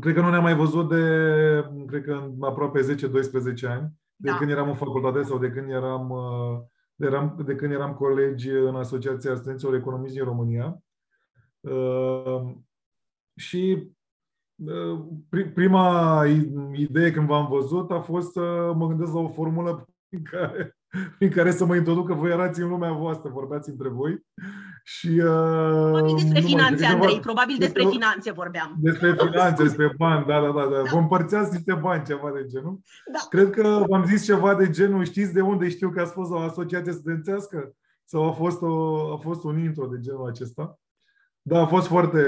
cred 0.00 0.14
că 0.14 0.20
nu 0.20 0.30
ne-am 0.30 0.42
mai 0.42 0.54
văzut 0.56 0.88
de, 0.88 1.00
cred 1.86 2.04
că 2.04 2.30
aproape 2.40 2.80
10-12 2.80 3.66
ani, 3.66 3.92
de 4.16 4.30
Da. 4.30 4.36
când 4.36 4.50
eram 4.50 4.68
în 4.68 4.74
facultate 4.74 5.22
sau 5.22 5.38
de 5.38 5.50
când 5.50 5.70
eram, 5.70 6.10
uh, 6.10 6.60
de, 6.94 7.06
eram, 7.06 7.42
de 7.46 7.54
când 7.54 7.72
eram 7.72 7.94
colegi 7.94 8.50
în 8.50 8.74
Asociația 8.76 9.34
Studenților 9.36 9.74
Economiști 9.74 10.16
din 10.16 10.24
România. 10.24 10.78
Uh, 11.60 12.54
și 13.36 13.76
uh, 13.76 13.82
pri- 13.82 13.93
prima 15.54 16.22
i- 16.26 16.52
idee 16.74 17.10
când 17.10 17.26
v-am 17.26 17.46
văzut 17.50 17.90
a 17.90 18.00
fost 18.00 18.32
să 18.32 18.72
mă 18.76 18.86
gândesc 18.86 19.12
la 19.12 19.18
o 19.20 19.28
formulă 19.28 19.88
prin 20.08 20.22
care, 20.30 20.76
prin 21.18 21.30
care 21.30 21.50
să 21.50 21.64
mă 21.64 21.76
introducă 21.76 22.14
voi 22.14 22.30
erați 22.30 22.60
în 22.60 22.68
lumea 22.68 22.92
voastră, 22.92 23.30
vorbeați 23.30 23.70
între 23.70 23.88
voi. 23.88 24.18
Și, 24.86 25.08
uh, 25.08 25.90
Probabil 25.90 26.14
despre 26.14 26.28
nu 26.28 26.32
mai 26.32 26.42
finanțe, 26.42 26.74
știu, 26.84 26.94
Andrei, 26.94 27.08
ceva- 27.10 27.20
probabil 27.22 27.56
despre 27.58 27.82
eu- 27.82 27.90
finanțe 27.90 28.30
vorbeam. 28.32 28.74
despre 28.78 29.14
finanțe, 29.14 29.62
despre 29.62 29.94
bani, 29.98 30.26
da, 30.26 30.40
da, 30.40 30.46
da, 30.52 30.66
da. 30.72 30.82
Vă 30.92 30.98
împărțeați 30.98 31.52
niște 31.54 31.74
bani, 31.74 32.04
ceva 32.04 32.30
de 32.34 32.44
genul. 32.46 32.78
Da. 33.12 33.18
Cred 33.28 33.50
că 33.50 33.84
v-am 33.88 34.04
zis 34.04 34.24
ceva 34.24 34.54
de 34.54 34.70
genul, 34.70 35.04
știți 35.04 35.32
de 35.32 35.40
unde 35.40 35.68
știu 35.68 35.90
că 35.90 36.00
ați 36.00 36.12
fost 36.12 36.30
la 36.30 36.36
o 36.36 36.40
asociație 36.40 36.92
studențească? 36.92 37.72
Sau 38.04 38.28
a 38.28 38.32
fost, 38.32 38.62
o, 38.62 39.12
a 39.12 39.16
fost 39.16 39.44
un 39.44 39.58
intro 39.58 39.86
de 39.86 39.98
genul 40.00 40.28
acesta? 40.28 40.78
Da, 41.46 41.60
a 41.60 41.66
fost 41.66 41.86
foarte, 41.86 42.22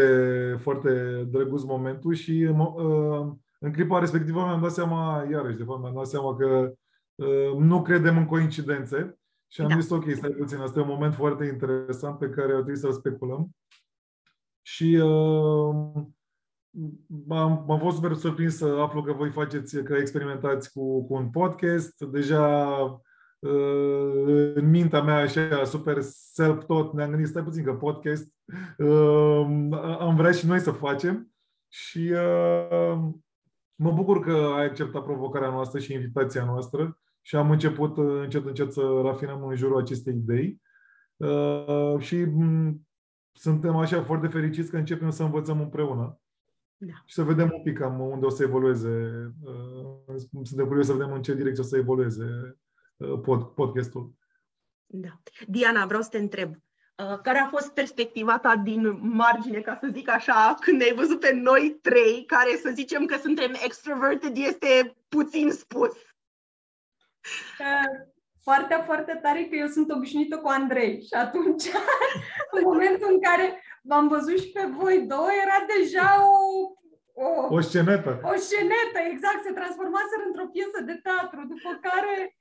foarte 0.60 1.22
drăguț 1.30 1.62
momentul 1.62 2.14
și 2.14 2.48
mo- 2.52 2.74
uh, 2.74 3.32
în 3.58 3.72
clipa 3.72 3.98
respectivă 3.98 4.40
mi-am 4.40 4.60
dat 4.60 4.70
seama, 4.70 5.26
iarăși, 5.30 5.56
de 5.56 5.64
fapt, 5.64 5.80
mi-am 5.80 5.94
dat 5.94 6.06
seama 6.06 6.36
că 6.36 6.72
uh, 7.14 7.52
nu 7.58 7.82
credem 7.82 8.16
în 8.16 8.26
coincidențe 8.26 9.18
și 9.46 9.60
am 9.60 9.68
Da. 9.68 9.78
zis, 9.78 9.90
ok, 9.90 10.04
stai 10.10 10.30
puțin, 10.30 10.58
asta 10.58 10.78
e 10.78 10.82
un 10.82 10.88
moment 10.88 11.14
foarte 11.14 11.44
interesant 11.44 12.18
pe 12.18 12.28
care 12.28 12.46
ar 12.52 12.52
trebui 12.52 12.76
să-l 12.76 12.92
speculăm. 12.92 13.50
Și 14.62 15.00
uh, 15.02 16.04
am, 17.28 17.70
am 17.70 17.78
fost 17.78 17.96
super 17.96 18.14
surprins 18.14 18.56
să 18.56 18.66
aflu 18.66 19.02
că 19.02 19.12
voi 19.12 19.30
faceți, 19.30 19.82
că 19.82 19.94
experimentați 19.94 20.72
cu, 20.72 21.06
cu 21.06 21.14
un 21.14 21.30
podcast. 21.30 21.98
Deja 22.00 22.66
uh, 22.66 22.98
în 24.54 24.70
mintea 24.70 25.02
mea 25.02 25.16
așa 25.16 25.64
super 25.64 26.00
self-tot 26.00 26.92
ne-am 26.92 27.10
gândit, 27.10 27.26
stai 27.28 27.42
puțin 27.42 27.64
că 27.64 27.72
podcast 27.74 28.32
uh, 28.78 29.46
am 29.98 30.16
vrea 30.16 30.30
și 30.32 30.46
noi 30.46 30.58
să 30.58 30.70
facem 30.70 31.30
și 31.68 32.12
uh, 32.12 32.98
mă 33.74 33.92
bucur 33.92 34.20
că 34.20 34.52
ai 34.56 34.64
acceptat 34.64 35.04
provocarea 35.04 35.50
noastră 35.50 35.78
și 35.78 35.92
invitația 35.92 36.44
noastră 36.44 36.98
și 37.22 37.36
am 37.36 37.50
început 37.50 37.96
uh, 37.96 38.20
încet 38.22 38.46
încet 38.46 38.72
să 38.72 39.00
rafinăm 39.02 39.46
în 39.46 39.56
jurul 39.56 39.80
acestei 39.80 40.14
idei 40.14 40.60
uh, 41.16 41.94
și 41.98 42.24
m- 42.24 42.74
suntem 43.32 43.76
așa 43.76 44.02
foarte 44.02 44.26
fericiți 44.26 44.70
că 44.70 44.76
începem 44.76 45.10
să 45.10 45.22
învățăm 45.22 45.60
împreună 45.60 46.20
Da. 46.78 46.92
și 47.04 47.14
să 47.14 47.22
vedem 47.22 47.50
un 47.54 47.62
pic 47.62 47.78
cam 47.78 48.00
unde 48.00 48.26
o 48.26 48.28
să 48.28 48.42
evolueze. 48.42 48.88
uh, 49.42 50.14
Suntem 50.42 50.66
curioși 50.66 50.86
să 50.86 50.92
vedem 50.92 51.12
în 51.12 51.22
ce 51.22 51.34
direcție 51.34 51.62
o 51.62 51.66
să 51.66 51.76
evolueze 51.76 52.24
uh, 52.24 52.50
pod, 53.22 53.42
podcastul. 53.42 54.10
Da. 54.86 55.08
Diana, 55.46 55.86
vreau 55.86 56.02
să 56.02 56.08
te 56.08 56.18
întreb. 56.18 56.54
uh, 56.96 57.18
Care 57.22 57.38
a 57.38 57.48
fost 57.48 57.72
perspectiva 57.72 58.38
ta 58.38 58.56
din 58.56 58.98
margine, 59.16 59.60
ca 59.60 59.78
să 59.80 59.88
zic 59.92 60.08
așa, 60.08 60.56
când 60.60 60.82
ai 60.82 60.94
văzut 60.94 61.20
pe 61.20 61.32
noi 61.32 61.78
trei, 61.82 62.24
care 62.26 62.56
să 62.56 62.70
zicem 62.74 63.04
că 63.06 63.16
suntem 63.16 63.52
extroverted, 63.64 64.36
este 64.36 64.96
puțin 65.08 65.50
spus. 65.50 65.92
Uh, 67.60 68.04
Foarte, 68.42 68.82
foarte 68.84 69.18
tare 69.22 69.42
că 69.44 69.54
eu 69.56 69.66
sunt 69.66 69.90
obișnuită 69.90 70.36
cu 70.38 70.48
Andrei 70.48 71.02
și 71.08 71.14
atunci, 71.24 71.64
în 72.56 72.62
momentul 72.62 73.08
în 73.12 73.20
care 73.20 73.62
v-am 73.82 74.08
văzut 74.08 74.38
și 74.40 74.48
pe 74.56 74.64
voi 74.78 74.96
două, 75.12 75.28
era 75.44 75.58
deja 75.76 76.08
o, 76.34 76.38
o, 77.26 77.54
O 77.56 77.60
scenetă. 77.60 78.10
o 78.32 78.34
scenetă, 78.46 78.98
exact, 79.12 79.40
se 79.46 79.52
transformaseră 79.52 80.22
într-o 80.26 80.46
piesă 80.54 80.78
de 80.88 80.96
teatru, 81.06 81.40
după 81.52 81.70
care 81.88 82.36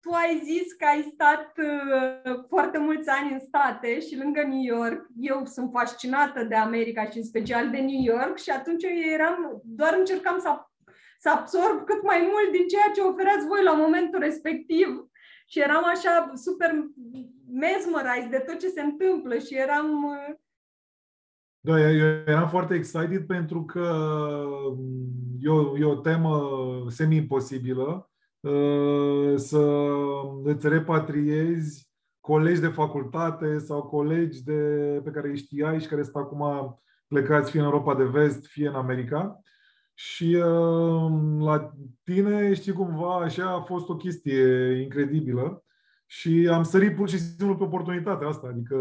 tu 0.00 0.10
ai 0.12 0.40
zis 0.44 0.72
că 0.72 0.84
ai 0.84 1.10
stat 1.12 1.52
uh, 1.58 2.44
foarte 2.48 2.78
mulți 2.78 3.08
ani 3.08 3.32
în 3.32 3.40
state 3.40 4.00
și 4.00 4.16
lângă 4.16 4.42
New 4.42 4.62
York. 4.76 5.06
Eu 5.16 5.44
sunt 5.44 5.70
fascinată 5.72 6.44
de 6.44 6.54
America 6.54 7.04
și 7.04 7.18
în 7.18 7.24
special 7.24 7.70
de 7.70 7.78
New 7.78 8.02
York 8.14 8.38
și 8.38 8.50
atunci 8.50 8.82
eu 8.82 9.12
eram, 9.12 9.60
doar 9.64 9.94
încercam 9.98 10.38
să, 10.38 10.50
să 11.18 11.30
absorb 11.30 11.84
cât 11.84 12.02
mai 12.02 12.20
mult 12.32 12.50
din 12.52 12.66
ceea 12.66 12.90
ce 12.94 13.00
oferați 13.00 13.46
voi 13.46 13.62
la 13.62 13.72
momentul 13.72 14.18
respectiv. 14.18 14.88
Și 15.46 15.60
eram 15.60 15.84
așa 15.84 16.30
super 16.34 16.70
mesmerized 17.52 18.30
de 18.30 18.44
tot 18.46 18.58
ce 18.58 18.68
se 18.68 18.80
întâmplă 18.80 19.38
și 19.38 19.54
eram... 19.54 20.04
uh, 20.04 20.34
Da, 21.60 21.80
eu 21.80 21.94
eu 21.96 22.06
eram 22.26 22.48
foarte 22.48 22.74
excited 22.74 23.26
pentru 23.26 23.64
că 23.64 23.86
mm, 24.76 25.38
e 25.40 25.48
o, 25.48 25.78
e 25.78 25.84
o 25.84 25.94
temă 25.94 26.40
semi-imposibilă 26.88 27.88
uh, 27.88 28.10
să 29.36 29.90
îți 30.44 30.68
repatriezi 30.68 31.90
colegi 32.20 32.60
de 32.60 32.68
facultate 32.68 33.58
sau 33.58 33.82
colegi 33.82 34.44
de, 34.44 35.00
pe 35.04 35.10
care 35.10 35.28
îi 35.28 35.36
știai 35.36 35.80
și 35.80 35.88
care 35.88 36.02
sunt 36.02 36.16
acum 36.16 36.44
plecați 37.06 37.50
fie 37.50 37.60
în 37.60 37.66
Europa 37.66 37.94
de 37.94 38.04
Vest, 38.04 38.46
fie 38.46 38.68
în 38.68 38.74
America. 38.74 39.40
Și 39.94 40.34
uh, 40.34 41.12
la 41.38 41.74
tine, 42.02 42.54
știi 42.54 42.72
cumva, 42.72 43.16
așa 43.16 43.50
a 43.50 43.60
fost 43.60 43.88
o 43.88 43.96
chestie 43.96 44.72
incredibilă 44.82 45.64
și 46.06 46.48
am 46.52 46.62
sărit 46.62 46.96
pur 46.96 47.08
și 47.08 47.18
simplu 47.18 47.56
pe 47.56 47.62
oportunitatea 47.62 48.28
asta. 48.28 48.46
Adică 48.46 48.76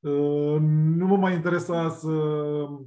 uh, 0.00 0.56
nu 0.96 1.06
mă 1.06 1.16
mai 1.16 1.34
interesa 1.34 1.90
să 1.90 2.08
uh, 2.08 2.80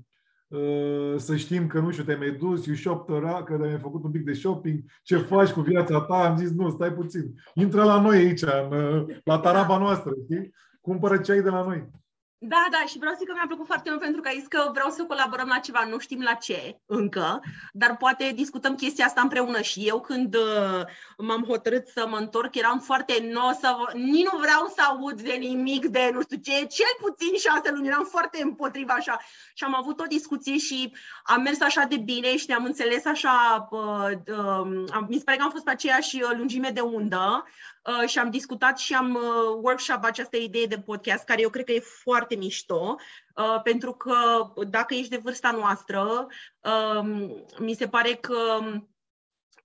să 1.17 1.35
știm 1.35 1.67
că, 1.67 1.79
nu 1.79 1.91
știu, 1.91 2.03
te-ai 2.03 2.17
mai 2.17 2.31
dus, 2.31 2.65
you 2.65 2.75
shop 2.75 3.07
că 3.45 3.59
ai 3.63 3.79
făcut 3.79 4.03
un 4.03 4.11
pic 4.11 4.25
de 4.25 4.33
shopping, 4.33 4.83
ce 5.03 5.17
faci 5.17 5.49
cu 5.49 5.61
viața 5.61 6.01
ta, 6.01 6.15
am 6.15 6.37
zis, 6.37 6.51
nu, 6.51 6.69
stai 6.69 6.93
puțin, 6.93 7.33
intră 7.53 7.83
la 7.83 8.01
noi 8.01 8.17
aici, 8.17 8.41
în, 8.69 9.07
la 9.23 9.39
taraba 9.39 9.77
noastră, 9.77 10.11
știi? 10.23 10.53
Cumpără 10.81 11.17
ce 11.17 11.31
ai 11.31 11.41
de 11.41 11.49
la 11.49 11.63
noi. 11.63 11.89
Da, 12.41 12.67
da, 12.71 12.85
și 12.87 12.97
vreau 12.97 13.13
să 13.13 13.17
zic 13.19 13.27
că 13.27 13.33
mi-a 13.35 13.47
plăcut 13.47 13.65
foarte 13.65 13.89
mult 13.89 14.01
pentru 14.01 14.21
că 14.21 14.27
ai 14.27 14.37
zis 14.39 14.47
că 14.47 14.69
vreau 14.73 14.89
să 14.89 15.03
colaborăm 15.03 15.47
la 15.47 15.57
ceva, 15.57 15.85
nu 15.89 15.97
știm 15.97 16.21
la 16.21 16.33
ce 16.33 16.79
încă, 16.85 17.41
dar 17.73 17.97
poate 17.97 18.31
discutăm 18.35 18.75
chestia 18.75 19.05
asta 19.05 19.21
împreună 19.21 19.61
și 19.61 19.87
eu 19.87 19.99
când 20.01 20.35
uh, 20.35 20.81
m-am 21.17 21.43
hotărât 21.43 21.87
să 21.87 22.07
mă 22.09 22.17
întorc 22.17 22.55
eram 22.55 22.79
foarte 22.79 23.29
no 23.31 23.51
să, 23.59 23.75
nici 23.93 24.27
nu 24.31 24.37
vreau 24.37 24.73
să 24.75 24.81
aud 24.87 25.21
de 25.21 25.33
nimic 25.33 25.85
de 25.85 26.09
nu 26.13 26.21
știu 26.21 26.37
ce, 26.37 26.51
cel 26.51 26.93
puțin 26.99 27.37
șase 27.37 27.71
luni, 27.71 27.87
eram 27.87 28.07
foarte 28.09 28.41
împotriva 28.41 28.93
așa. 28.93 29.19
Și 29.53 29.63
am 29.63 29.75
avut 29.75 29.99
o 29.99 30.05
discuție 30.07 30.57
și 30.57 30.93
am 31.23 31.41
mers 31.41 31.61
așa 31.61 31.83
de 31.83 31.97
bine 31.97 32.37
și 32.37 32.45
ne-am 32.47 32.65
înțeles 32.65 33.05
așa, 33.05 33.67
uh, 33.71 34.09
uh, 34.27 35.05
mi 35.07 35.17
se 35.17 35.23
pare 35.23 35.37
că 35.37 35.43
am 35.43 35.51
fost 35.51 35.63
pe 35.63 35.71
aceeași 35.71 36.19
lungime 36.37 36.69
de 36.69 36.81
undă, 36.81 37.43
Uh, 37.85 38.07
și 38.09 38.19
am 38.19 38.29
discutat 38.29 38.77
și 38.77 38.93
am 38.93 39.15
uh, 39.15 39.59
workshop 39.61 40.03
această 40.03 40.37
idee 40.37 40.65
de 40.65 40.79
podcast, 40.79 41.23
care 41.23 41.41
eu 41.41 41.49
cred 41.49 41.65
că 41.65 41.71
e 41.71 41.79
foarte 41.79 42.35
mișto, 42.35 42.95
uh, 43.35 43.61
pentru 43.63 43.93
că 43.93 44.15
dacă 44.67 44.93
ești 44.93 45.09
de 45.09 45.19
vârsta 45.23 45.51
noastră, 45.51 46.27
um, 46.59 47.45
mi 47.59 47.73
se 47.73 47.87
pare 47.87 48.13
că 48.13 48.59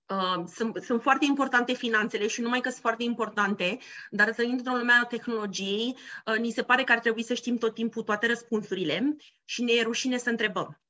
Uh, 0.09 0.43
sunt, 0.53 0.83
sunt 0.83 1.01
foarte 1.01 1.25
importante 1.25 1.73
finanțele 1.73 2.27
și 2.27 2.41
numai 2.41 2.59
că 2.59 2.69
sunt 2.69 2.81
foarte 2.81 3.03
importante, 3.03 3.77
dar 4.09 4.33
să 4.33 4.41
într-o 4.41 4.75
lumea 4.75 4.99
a 5.03 5.05
tehnologiei, 5.05 5.95
uh, 6.25 6.37
ni 6.37 6.51
se 6.51 6.63
pare 6.63 6.83
că 6.83 6.91
ar 6.91 6.99
trebui 6.99 7.23
să 7.23 7.33
știm 7.33 7.57
tot 7.57 7.73
timpul 7.73 8.03
toate 8.03 8.27
răspunsurile 8.27 9.15
și 9.45 9.63
ne 9.63 9.71
e 9.71 9.81
rușine 9.81 10.17
să 10.17 10.29
întrebăm. 10.29 10.84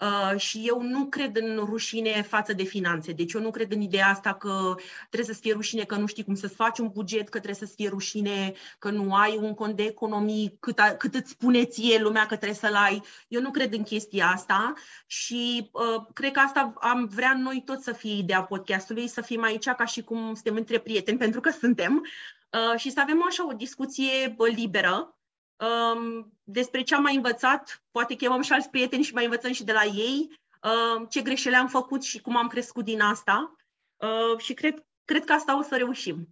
Uh, 0.00 0.38
și 0.38 0.62
eu 0.66 0.82
nu 0.82 1.06
cred 1.06 1.36
în 1.36 1.56
rușine 1.56 2.22
față 2.22 2.52
de 2.52 2.62
finanțe. 2.62 3.12
Deci 3.12 3.32
eu 3.32 3.40
nu 3.40 3.50
cred 3.50 3.72
în 3.72 3.80
ideea 3.80 4.08
asta 4.08 4.34
că 4.34 4.74
trebuie 5.10 5.34
să 5.34 5.40
fie 5.40 5.52
rușine 5.52 5.84
că 5.84 5.96
nu 5.96 6.06
știi 6.06 6.24
cum 6.24 6.34
să-ți 6.34 6.54
faci 6.54 6.78
un 6.78 6.90
buget, 6.92 7.28
că 7.28 7.38
trebuie 7.40 7.68
să 7.68 7.74
fie 7.74 7.88
rușine 7.88 8.52
că 8.78 8.90
nu 8.90 9.14
ai 9.14 9.36
un 9.36 9.54
cont 9.54 9.76
de 9.76 9.82
economii 9.82 10.56
cât, 10.60 10.78
a, 10.78 10.94
cât 10.94 11.14
îți 11.14 11.30
spune 11.30 11.64
ție 11.64 11.98
lumea 11.98 12.26
că 12.26 12.36
trebuie 12.36 12.58
să-l 12.58 12.74
ai. 12.74 13.02
Eu 13.28 13.40
nu 13.40 13.50
cred 13.50 13.72
în 13.72 13.82
chestia 13.82 14.26
asta 14.26 14.72
și 15.06 15.70
uh, 15.72 16.06
cred 16.12 16.32
că 16.32 16.40
asta 16.40 16.72
am 16.80 17.06
vrea 17.06 17.34
noi 17.34 17.62
toți 17.64 17.84
să 17.84 17.92
fie 17.92 18.16
ideea 18.16 18.42
podcastului, 18.42 19.08
să 19.08 19.20
fim 19.20 19.42
aici 19.42 19.68
ca 19.68 19.84
și 19.84 20.02
cum 20.02 20.18
suntem 20.34 20.56
între 20.56 20.78
prieteni, 20.78 21.18
pentru 21.24 21.40
că 21.40 21.50
suntem, 21.50 22.06
uh, 22.50 22.78
și 22.78 22.90
să 22.90 23.00
avem 23.00 23.24
așa 23.26 23.46
o 23.48 23.52
discuție 23.52 24.36
liberă 24.54 25.14
um, 25.56 26.32
despre 26.42 26.82
ce 26.82 26.94
am 26.94 27.02
mai 27.02 27.16
învățat, 27.16 27.84
poate 27.90 28.14
chemăm 28.14 28.40
și 28.40 28.52
alți 28.52 28.70
prieteni 28.70 29.02
și 29.02 29.14
mai 29.14 29.24
învățăm 29.24 29.52
și 29.52 29.64
de 29.64 29.72
la 29.72 29.84
ei, 29.84 30.40
um, 30.62 31.06
ce 31.06 31.22
greșeli 31.22 31.54
am 31.54 31.68
făcut 31.68 32.02
și 32.02 32.20
cum 32.20 32.36
am 32.36 32.46
crescut 32.46 32.84
din 32.84 33.00
asta 33.00 33.54
uh, 33.96 34.38
și 34.38 34.54
cred, 34.54 34.86
cred 35.04 35.24
că 35.24 35.32
asta 35.32 35.58
o 35.58 35.62
să 35.62 35.76
reușim. 35.76 36.28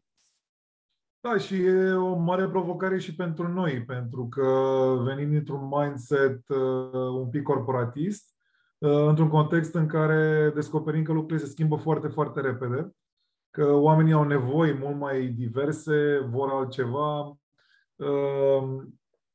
Da, 1.20 1.38
și 1.38 1.54
e 1.54 1.92
o 1.92 2.14
mare 2.14 2.48
provocare 2.48 2.98
și 2.98 3.14
pentru 3.14 3.48
noi, 3.48 3.84
pentru 3.84 4.28
că 4.28 4.46
venim 5.04 5.30
dintr-un 5.30 5.68
mindset 5.68 6.48
uh, 6.48 7.08
un 7.14 7.28
pic 7.28 7.42
corporatist, 7.42 8.34
uh, 8.78 9.06
într-un 9.06 9.28
context 9.28 9.74
în 9.74 9.86
care 9.86 10.50
descoperim 10.54 11.02
că 11.02 11.12
lucrurile 11.12 11.46
se 11.46 11.50
schimbă 11.50 11.76
foarte, 11.76 12.08
foarte 12.08 12.40
repede, 12.40 12.94
că 13.50 13.72
oamenii 13.72 14.12
au 14.12 14.24
nevoi 14.24 14.72
mult 14.72 14.96
mai 14.96 15.26
diverse, 15.26 16.18
vor 16.30 16.50
altceva, 16.50 17.36
uh, 17.96 18.82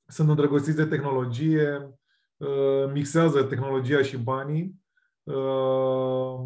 sunt 0.08 0.30
îndrăgostiți 0.30 0.78
de 0.78 0.86
tehnologie, 0.86 2.00
uh, 2.38 2.92
mixează 2.94 3.44
tehnologia 3.44 4.02
și 4.02 4.18
banii. 4.18 4.76
Uh, 5.24 6.40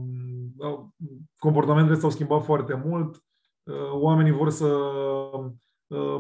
comportamentele 1.37 1.97
s-au 1.97 2.09
schimbat 2.09 2.43
foarte 2.43 2.81
mult. 2.85 3.23
Uh, 3.63 3.91
oamenii 3.91 4.31
vor 4.31 4.49
să. 4.49 4.79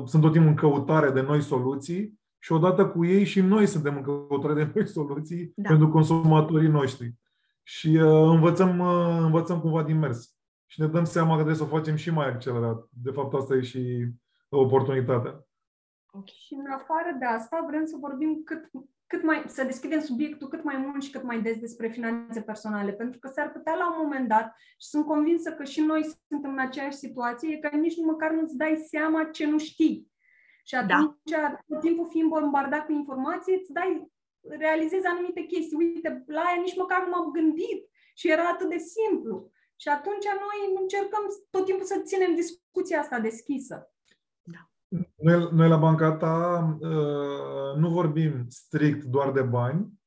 sunt 0.05 0.21
tot 0.21 0.31
timpul 0.31 0.49
în 0.49 0.55
căutare 0.55 1.11
de 1.11 1.21
noi 1.21 1.41
soluții 1.41 2.19
și 2.39 2.51
odată 2.51 2.87
cu 2.87 3.05
ei 3.05 3.23
și 3.23 3.41
noi 3.41 3.65
suntem 3.65 3.95
în 3.95 4.01
căutare 4.01 4.53
de 4.53 4.69
noi 4.75 4.87
soluții 4.87 5.51
da. 5.55 5.69
pentru 5.69 5.89
consumatorii 5.89 6.69
noștri. 6.69 7.15
Și 7.63 7.97
învățăm, 7.97 8.81
învățăm 9.23 9.59
cumva 9.59 9.83
din 9.83 9.99
mers. 9.99 10.35
Și 10.65 10.81
ne 10.81 10.87
dăm 10.87 11.03
seama 11.03 11.29
că 11.29 11.35
trebuie 11.35 11.55
să 11.55 11.63
o 11.63 11.77
facem 11.77 11.95
și 11.95 12.09
mai 12.09 12.27
accelerat. 12.27 12.87
De 12.89 13.11
fapt, 13.11 13.33
asta 13.33 13.55
e 13.55 13.61
și 13.61 14.07
oportunitatea. 14.49 15.45
Okay. 16.13 16.35
Și 16.45 16.53
în 16.53 16.71
afară 16.71 17.15
de 17.19 17.25
asta 17.25 17.65
vrem 17.67 17.85
să 17.85 17.95
vorbim 17.99 18.41
cât, 18.43 18.69
cât 19.07 19.23
mai, 19.23 19.43
să 19.47 19.63
deschidem 19.63 19.99
subiectul 19.99 20.47
cât 20.47 20.63
mai 20.63 20.77
mult 20.77 21.03
și 21.03 21.11
cât 21.11 21.23
mai 21.23 21.41
des 21.41 21.59
despre 21.59 21.87
finanțe 21.87 22.41
personale, 22.41 22.91
pentru 22.91 23.19
că 23.19 23.27
s-ar 23.27 23.51
putea 23.51 23.75
la 23.75 23.91
un 23.91 23.97
moment 24.01 24.27
dat, 24.27 24.55
și 24.57 24.87
sunt 24.87 25.05
convinsă 25.05 25.53
că 25.53 25.63
și 25.63 25.81
noi 25.81 26.03
suntem 26.27 26.51
în 26.51 26.59
aceeași 26.59 26.97
situație, 26.97 27.53
e 27.53 27.69
că 27.69 27.75
nici 27.75 27.97
măcar 27.97 28.31
nu-ți 28.31 28.57
dai 28.57 28.75
seama 28.87 29.23
ce 29.23 29.45
nu 29.45 29.57
știi. 29.57 30.11
Și 30.63 30.73
da. 30.73 30.79
atunci, 30.79 31.15
da. 31.23 31.59
tot 31.67 31.79
timpul 31.79 32.07
fiind 32.09 32.29
bombardat 32.29 32.85
cu 32.85 32.91
informații, 32.91 33.57
îți 33.59 33.73
dai, 33.73 34.11
realizezi 34.41 35.05
anumite 35.05 35.41
chestii. 35.41 35.77
Uite, 35.77 36.23
la 36.27 36.41
aia 36.41 36.61
nici 36.61 36.77
măcar 36.77 37.03
nu 37.03 37.09
m-am 37.09 37.31
gândit 37.31 37.89
și 38.15 38.31
era 38.31 38.47
atât 38.47 38.69
de 38.69 38.77
simplu. 38.77 39.51
Și 39.75 39.87
atunci 39.87 40.25
noi 40.25 40.81
încercăm 40.81 41.23
tot 41.49 41.65
timpul 41.65 41.85
să 41.85 42.01
ținem 42.03 42.35
discuția 42.35 42.99
asta 42.99 43.19
deschisă. 43.19 43.91
Noi, 45.21 45.49
noi 45.51 45.69
la 45.69 45.77
banca 45.77 46.11
ta 46.11 46.77
uh, 46.79 47.77
nu 47.77 47.89
vorbim 47.89 48.45
strict 48.47 49.03
doar 49.03 49.31
de 49.31 49.41
bani, 49.41 49.99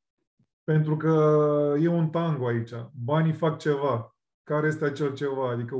pentru 0.64 0.96
că 0.96 1.74
e 1.80 1.88
un 1.88 2.08
tango 2.08 2.46
aici. 2.46 2.70
Banii 3.04 3.32
fac 3.32 3.58
ceva. 3.58 4.16
Care 4.42 4.66
este 4.66 4.84
acel 4.84 5.14
ceva? 5.14 5.50
Adică 5.50 5.76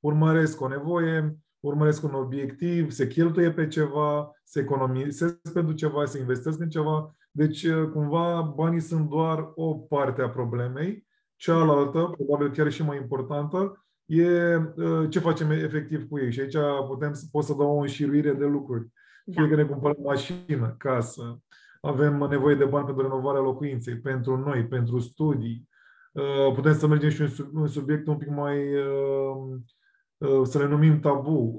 urmăresc 0.00 0.60
o 0.60 0.68
nevoie, 0.68 1.38
urmăresc 1.60 2.02
un 2.02 2.14
obiectiv, 2.14 2.90
se 2.90 3.06
cheltuie 3.06 3.52
pe 3.52 3.66
ceva, 3.66 4.30
se 4.44 4.60
economisesc 4.60 5.52
pentru 5.52 5.74
ceva, 5.74 6.04
se 6.04 6.18
investesc 6.18 6.60
în 6.60 6.68
ceva. 6.68 7.14
Deci, 7.30 7.62
uh, 7.62 7.88
cumva, 7.92 8.40
banii 8.40 8.80
sunt 8.80 9.08
doar 9.08 9.52
o 9.54 9.74
parte 9.74 10.22
a 10.22 10.28
problemei. 10.28 11.06
Cealaltă, 11.36 12.10
probabil 12.16 12.50
chiar 12.50 12.70
și 12.70 12.82
mai 12.82 12.96
importantă, 12.96 13.83
e 14.06 14.56
uh, 14.56 15.10
ce 15.10 15.18
facem 15.18 15.50
efectiv 15.50 16.08
cu 16.08 16.18
ei. 16.18 16.32
Și 16.32 16.40
aici 16.40 16.56
putem, 16.86 17.12
pot 17.30 17.44
să 17.44 17.54
dau 17.54 17.76
o 17.76 17.80
înșiruire 17.80 18.32
de 18.32 18.44
lucruri. 18.44 18.88
Da. 19.24 19.40
Fie 19.40 19.50
că 19.50 19.56
ne 19.56 19.64
cumpărăm 19.64 20.02
mașină, 20.02 20.74
casă, 20.78 21.42
avem 21.80 22.26
nevoie 22.30 22.54
de 22.54 22.64
bani 22.64 22.84
pentru 22.84 23.02
renovarea 23.02 23.40
locuinței, 23.40 23.98
pentru 23.98 24.36
noi, 24.36 24.66
pentru 24.66 24.98
studii. 24.98 25.68
Uh, 26.12 26.52
putem 26.54 26.74
să 26.74 26.86
mergem 26.86 27.10
și 27.10 27.48
un 27.54 27.66
subiect 27.66 28.06
un 28.06 28.16
pic 28.16 28.28
mai, 28.28 28.58
uh, 28.76 30.40
să 30.42 30.58
le 30.58 30.66
numim 30.66 31.00
tabu. 31.00 31.58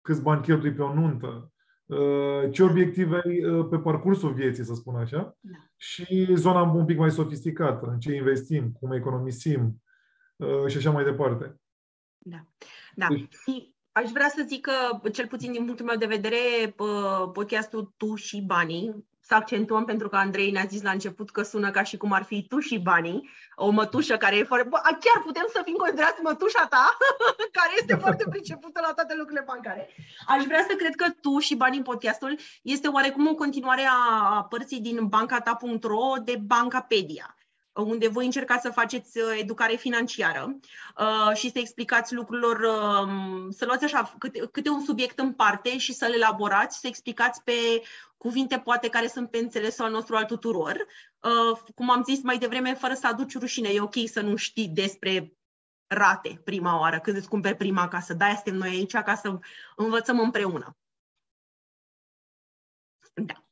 Câți 0.00 0.22
bani 0.22 0.42
cheltui 0.42 0.72
pe 0.72 0.82
o 0.82 0.94
nuntă? 0.94 1.52
Ce 2.50 2.62
obiective 2.62 3.20
ai 3.24 3.66
pe 3.70 3.78
parcursul 3.78 4.32
vieții, 4.32 4.64
să 4.64 4.74
spun 4.74 4.94
așa? 4.94 5.36
Da. 5.40 5.58
Și 5.76 6.34
zona 6.34 6.62
un 6.62 6.84
pic 6.84 6.98
mai 6.98 7.10
sofisticată, 7.10 7.86
în 7.86 7.98
ce 7.98 8.14
investim, 8.14 8.72
cum 8.80 8.92
economisim, 8.92 9.60
Uh, 9.60 9.87
și 10.66 10.76
așa 10.76 10.90
mai 10.90 11.04
departe. 11.04 11.60
Da. 12.18 12.38
da. 12.94 13.06
Deci... 13.08 13.32
Și 13.46 13.74
aș 13.92 14.10
vrea 14.10 14.28
să 14.28 14.44
zic 14.46 14.60
că, 14.60 15.08
cel 15.12 15.26
puțin 15.26 15.52
din 15.52 15.64
punctul 15.64 15.86
meu 15.86 15.96
de 15.96 16.06
vedere, 16.06 16.74
podcastul 17.32 17.94
Tu 17.96 18.14
și 18.14 18.42
Banii, 18.42 19.08
să 19.28 19.34
accentuăm 19.34 19.84
pentru 19.84 20.08
că 20.08 20.16
Andrei 20.16 20.50
ne-a 20.50 20.64
zis 20.68 20.82
la 20.82 20.90
început 20.90 21.30
că 21.30 21.42
sună 21.42 21.70
ca 21.70 21.82
și 21.82 21.96
cum 21.96 22.12
ar 22.12 22.22
fi 22.22 22.46
tu 22.48 22.58
și 22.58 22.78
banii, 22.78 23.28
o 23.56 23.70
mătușă 23.70 24.16
care 24.16 24.36
e 24.36 24.44
foarte... 24.44 24.68
Bă, 24.68 24.78
chiar 24.84 25.22
putem 25.24 25.46
să 25.52 25.60
fim 25.64 25.74
considerați 25.74 26.22
mătușa 26.22 26.66
ta, 26.66 26.96
care 27.58 27.72
este 27.78 27.94
foarte 27.94 28.24
pricepută 28.30 28.80
la 28.86 28.92
toate 28.92 29.14
lucrurile 29.16 29.44
bancare. 29.46 29.88
Aș 30.26 30.44
vrea 30.44 30.64
să 30.68 30.74
cred 30.76 30.94
că 30.94 31.06
tu 31.20 31.38
și 31.38 31.54
banii 31.56 31.82
podcastul 31.82 32.38
este 32.62 32.88
oarecum 32.88 33.26
o 33.26 33.34
continuare 33.34 33.88
a 33.90 34.42
părții 34.48 34.80
din 34.80 35.06
bancata.ro 35.06 36.22
de 36.24 36.36
Bancapedia 36.46 37.37
unde 37.82 38.08
voi 38.08 38.24
încercați 38.24 38.62
să 38.62 38.70
faceți 38.70 39.18
uh, 39.18 39.36
educare 39.38 39.74
financiară 39.74 40.58
uh, 40.98 41.36
și 41.36 41.50
să 41.50 41.58
explicați 41.58 42.14
lucrurilor, 42.14 42.60
um, 42.60 43.50
să 43.50 43.64
luați 43.64 43.84
așa 43.84 44.14
câte, 44.18 44.48
câte 44.52 44.68
un 44.68 44.84
subiect 44.84 45.18
în 45.18 45.32
parte 45.32 45.78
și 45.78 45.92
să-l 45.92 46.12
elaborați, 46.12 46.78
să 46.78 46.86
explicați 46.86 47.42
pe 47.42 47.82
cuvinte 48.16 48.58
poate 48.58 48.88
care 48.88 49.06
sunt 49.06 49.30
pe 49.30 49.38
înțelesul 49.38 49.84
al 49.84 49.90
nostru 49.90 50.16
al 50.16 50.24
tuturor. 50.24 50.86
Uh, 51.20 51.58
cum 51.74 51.90
am 51.90 52.02
zis 52.04 52.22
mai 52.22 52.38
devreme, 52.38 52.74
fără 52.74 52.94
să 52.94 53.06
aduci 53.06 53.38
rușine, 53.38 53.68
e 53.68 53.80
ok 53.80 53.96
să 54.06 54.20
nu 54.20 54.36
știi 54.36 54.68
despre 54.68 55.32
rate 55.86 56.40
prima 56.44 56.80
oară, 56.80 57.00
când 57.00 57.16
îți 57.16 57.28
cumperi 57.28 57.56
prima 57.56 57.88
casă. 57.88 58.14
De-aia 58.14 58.34
suntem 58.34 58.54
noi 58.54 58.68
aici, 58.68 58.92
ca 58.92 59.14
să 59.14 59.38
învățăm 59.76 60.20
împreună. 60.20 60.76
Da. 63.14 63.44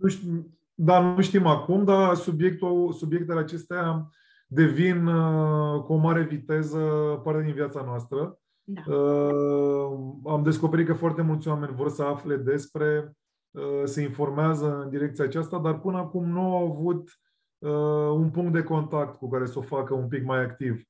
Nu 0.00 0.08
știu, 0.08 0.57
dar 0.80 1.02
nu 1.02 1.22
știm 1.22 1.46
acum, 1.46 1.84
dar 1.84 2.14
subiectul, 2.14 2.92
subiectele 2.92 3.40
acestea 3.40 4.08
devin 4.46 5.06
uh, 5.06 5.82
cu 5.82 5.92
o 5.92 5.96
mare 5.96 6.22
viteză 6.22 6.78
parte 7.24 7.42
din 7.42 7.54
viața 7.54 7.82
noastră. 7.82 8.38
Da. 8.62 8.94
Uh, 8.94 9.98
am 10.26 10.42
descoperit 10.42 10.86
că 10.86 10.92
foarte 10.92 11.22
mulți 11.22 11.48
oameni 11.48 11.74
vor 11.74 11.88
să 11.88 12.02
afle 12.02 12.36
despre, 12.36 13.16
uh, 13.50 13.82
se 13.84 14.02
informează 14.02 14.80
în 14.82 14.90
direcția 14.90 15.24
aceasta, 15.24 15.58
dar 15.58 15.80
până 15.80 15.96
acum 15.96 16.30
nu 16.30 16.40
au 16.40 16.66
avut 16.70 17.10
uh, 17.58 18.10
un 18.12 18.30
punct 18.30 18.52
de 18.52 18.62
contact 18.62 19.16
cu 19.16 19.28
care 19.28 19.46
să 19.46 19.58
o 19.58 19.62
facă 19.62 19.94
un 19.94 20.08
pic 20.08 20.24
mai 20.24 20.42
activ. 20.44 20.82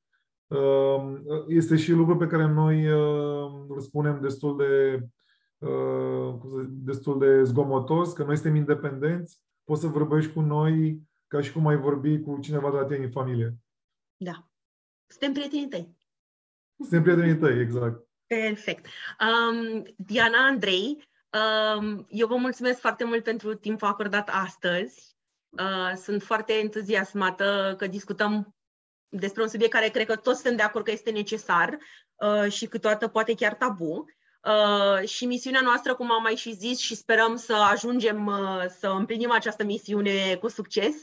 Uh, 0.47 1.19
este 1.47 1.77
și 1.77 1.93
lucru 1.93 2.17
pe 2.17 2.27
care 2.27 2.47
noi 2.47 2.93
uh, 2.93 3.51
îl 3.69 3.81
spunem 3.81 4.21
destul 4.21 4.57
de 4.57 5.03
uh, 5.59 6.35
destul 6.69 7.19
de 7.19 7.43
zgomotos, 7.43 8.13
că 8.13 8.25
noi 8.25 8.37
suntem 8.37 8.57
independenți, 8.57 9.41
poți 9.69 9.81
să 9.81 9.87
vorbești 9.87 10.33
cu 10.33 10.41
noi 10.41 11.03
ca 11.27 11.41
și 11.41 11.53
cum 11.53 11.67
ai 11.67 11.77
vorbi 11.77 12.21
cu 12.21 12.39
cineva 12.41 12.71
de 12.71 12.77
la 12.77 12.85
tine 12.85 13.05
în 13.05 13.11
familie. 13.11 13.57
Da. 14.17 14.49
Suntem 15.07 15.33
prietenii 15.33 15.69
tăi. 15.69 15.97
Suntem 16.79 17.03
prietenii 17.03 17.37
tăi, 17.37 17.61
exact. 17.61 18.07
Perfect. 18.27 18.87
Um, 19.21 19.83
Diana 19.97 20.47
Andrei, 20.47 21.09
um, 21.79 22.07
eu 22.09 22.27
vă 22.27 22.37
mulțumesc 22.37 22.81
foarte 22.81 23.05
mult 23.05 23.23
pentru 23.25 23.55
timpul 23.55 23.89
acordat 23.89 24.29
astăzi. 24.33 25.17
Uh, 25.49 25.93
sunt 25.97 26.23
foarte 26.23 26.53
entuziasmată 26.53 27.75
că 27.79 27.87
discutăm 27.87 28.57
despre 29.09 29.43
un 29.43 29.49
subiect 29.49 29.73
care 29.73 29.89
cred 29.89 30.07
că 30.07 30.17
toți 30.17 30.41
suntem 30.41 30.57
de 30.57 30.63
acord 30.63 30.85
că 30.85 30.91
este 30.91 31.11
necesar 31.11 31.79
uh, 32.15 32.53
și 32.53 32.67
câteodată 32.67 33.09
poate 33.09 33.35
chiar 33.35 33.55
tabu. 33.55 34.05
Uh, 34.45 35.09
și 35.09 35.27
misiunea 35.27 35.61
noastră, 35.61 35.95
cum 35.95 36.13
am 36.13 36.23
mai 36.23 36.37
și 36.37 36.55
zis 36.55 36.79
și 36.79 36.95
sperăm 36.95 37.37
să 37.37 37.55
ajungem 37.55 38.27
uh, 38.27 38.65
să 38.79 38.87
împlinim 38.87 39.31
această 39.31 39.65
misiune 39.65 40.35
cu 40.35 40.49
succes, 40.49 40.95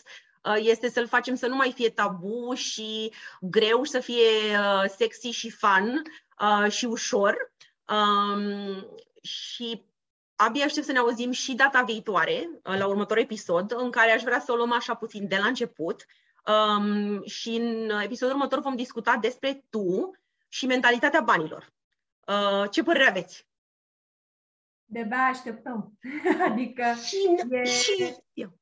uh, 0.43 0.57
este 0.57 0.89
să-l 0.89 1.07
facem 1.07 1.35
să 1.35 1.47
nu 1.47 1.55
mai 1.55 1.71
fie 1.71 1.89
tabu 1.89 2.53
și 2.53 3.13
greu 3.41 3.83
și 3.83 3.91
să 3.91 3.99
fie 3.99 4.57
uh, 4.59 4.89
sexy 4.97 5.29
și 5.29 5.49
fun 5.49 6.01
uh, 6.39 6.71
și 6.71 6.85
ușor. 6.85 7.53
Um, 7.87 8.85
și 9.21 9.83
abia 10.35 10.65
aștept 10.65 10.85
să 10.85 10.91
ne 10.91 10.97
auzim 10.97 11.31
și 11.31 11.53
data 11.53 11.81
viitoare, 11.81 12.49
uh, 12.63 12.77
la 12.77 12.87
următorul 12.87 13.23
episod, 13.23 13.73
în 13.77 13.91
care 13.91 14.11
aș 14.11 14.21
vrea 14.21 14.39
să 14.39 14.51
o 14.51 14.55
luăm 14.55 14.71
așa 14.71 14.93
puțin 14.93 15.27
de 15.27 15.37
la 15.37 15.45
început. 15.45 16.05
Um, 16.45 17.25
și 17.25 17.49
în 17.49 17.89
episodul 18.03 18.35
următor 18.35 18.59
vom 18.59 18.75
discuta 18.75 19.17
despre 19.21 19.65
tu 19.69 20.11
și 20.47 20.65
mentalitatea 20.65 21.21
banilor. 21.21 21.74
Uh, 22.27 22.69
ce 22.69 22.83
părere 22.83 23.09
aveți? 23.09 23.47
De-abia 24.85 25.25
așteptăm. 25.25 25.93
adică 26.49 26.83
Și, 27.03 27.17
e, 27.49 27.63
și 27.63 28.15
eu. 28.33 28.59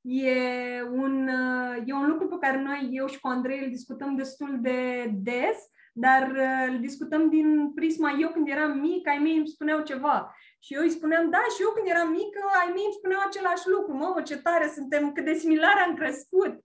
e, 0.00 0.82
un, 0.82 1.28
uh, 1.28 1.82
e 1.86 1.92
un 1.92 2.08
lucru 2.08 2.28
pe 2.28 2.36
care 2.40 2.62
noi, 2.62 2.88
eu 2.92 3.06
și 3.06 3.20
cu 3.20 3.28
Andrei, 3.28 3.64
îl 3.64 3.70
discutăm 3.70 4.16
destul 4.16 4.60
de 4.60 5.10
des, 5.14 5.56
dar 5.92 6.30
uh, 6.30 6.66
îl 6.68 6.80
discutăm 6.80 7.28
din 7.28 7.72
prisma, 7.74 8.16
eu 8.20 8.30
când 8.30 8.48
eram 8.48 8.78
mic, 8.78 9.08
ai 9.08 9.18
mei 9.18 9.36
îmi 9.36 9.48
spuneau 9.48 9.82
ceva. 9.82 10.34
Și 10.58 10.74
eu 10.74 10.82
îi 10.82 10.90
spuneam, 10.90 11.30
da, 11.30 11.38
și 11.56 11.62
eu 11.62 11.70
când 11.70 11.86
eram 11.88 12.10
mică, 12.10 12.40
ai 12.60 12.72
mei 12.74 12.84
îmi 12.84 12.94
spuneau 12.94 13.20
același 13.20 13.68
lucru. 13.68 13.96
Mă, 13.96 14.22
ce 14.24 14.36
tare 14.36 14.68
suntem, 14.68 15.12
cât 15.12 15.24
de 15.24 15.34
similar 15.34 15.76
am 15.86 15.94
crescut. 15.94 16.60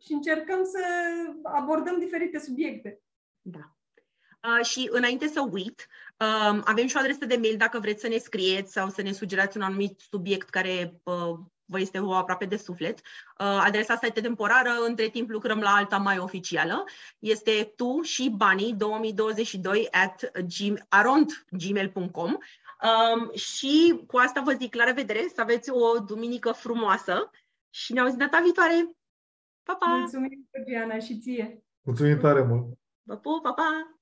Și 0.00 0.12
încercăm 0.12 0.64
să 0.64 0.80
abordăm 1.42 1.98
diferite 1.98 2.38
subiecte. 2.38 3.00
Da. 3.40 3.77
Uh, 4.42 4.64
și 4.64 4.88
înainte 4.92 5.26
să 5.26 5.48
uit, 5.50 5.88
uh, 6.18 6.60
avem 6.64 6.86
și 6.86 6.96
o 6.96 6.98
adresă 6.98 7.24
de 7.24 7.36
mail 7.36 7.56
dacă 7.56 7.78
vreți 7.78 8.00
să 8.00 8.08
ne 8.08 8.18
scrieți 8.18 8.72
sau 8.72 8.88
să 8.88 9.02
ne 9.02 9.12
sugerați 9.12 9.56
un 9.56 9.62
anumit 9.62 10.00
subiect 10.10 10.48
care 10.48 11.00
uh, 11.02 11.38
vă 11.64 11.80
este 11.80 11.98
o 11.98 12.12
aproape 12.12 12.44
de 12.44 12.56
suflet. 12.56 12.98
Uh, 12.98 13.62
adresa 13.64 13.92
asta 13.92 14.06
este 14.06 14.20
temporară, 14.20 14.70
între 14.86 15.08
timp 15.08 15.30
lucrăm 15.30 15.60
la 15.60 15.70
alta 15.70 15.96
mai 15.96 16.18
oficială. 16.18 16.84
Este 17.18 17.72
tu 17.76 18.00
și 18.02 18.30
banii 18.30 18.74
2022 18.74 19.88
at 19.90 20.30
gmail.com 21.58 22.30
um, 22.32 23.32
și 23.34 24.02
cu 24.06 24.16
asta 24.16 24.40
vă 24.40 24.52
zic 24.52 24.74
la 24.74 24.84
revedere, 24.84 25.28
să 25.34 25.40
aveți 25.40 25.70
o 25.70 25.98
duminică 25.98 26.52
frumoasă 26.52 27.30
și 27.70 27.92
ne 27.92 28.00
auzim 28.00 28.18
data 28.18 28.40
viitoare. 28.42 28.90
Pa, 29.62 29.74
pa! 29.74 29.86
Mulțumim, 29.86 30.48
Diana, 30.66 30.98
și 30.98 31.18
ție! 31.18 31.62
Mulțumim 31.82 32.18
tare 32.18 32.42
mult! 32.42 32.78
Vă 33.02 33.16
pup, 33.16 33.42
pa, 33.42 33.52
pa! 33.52 33.97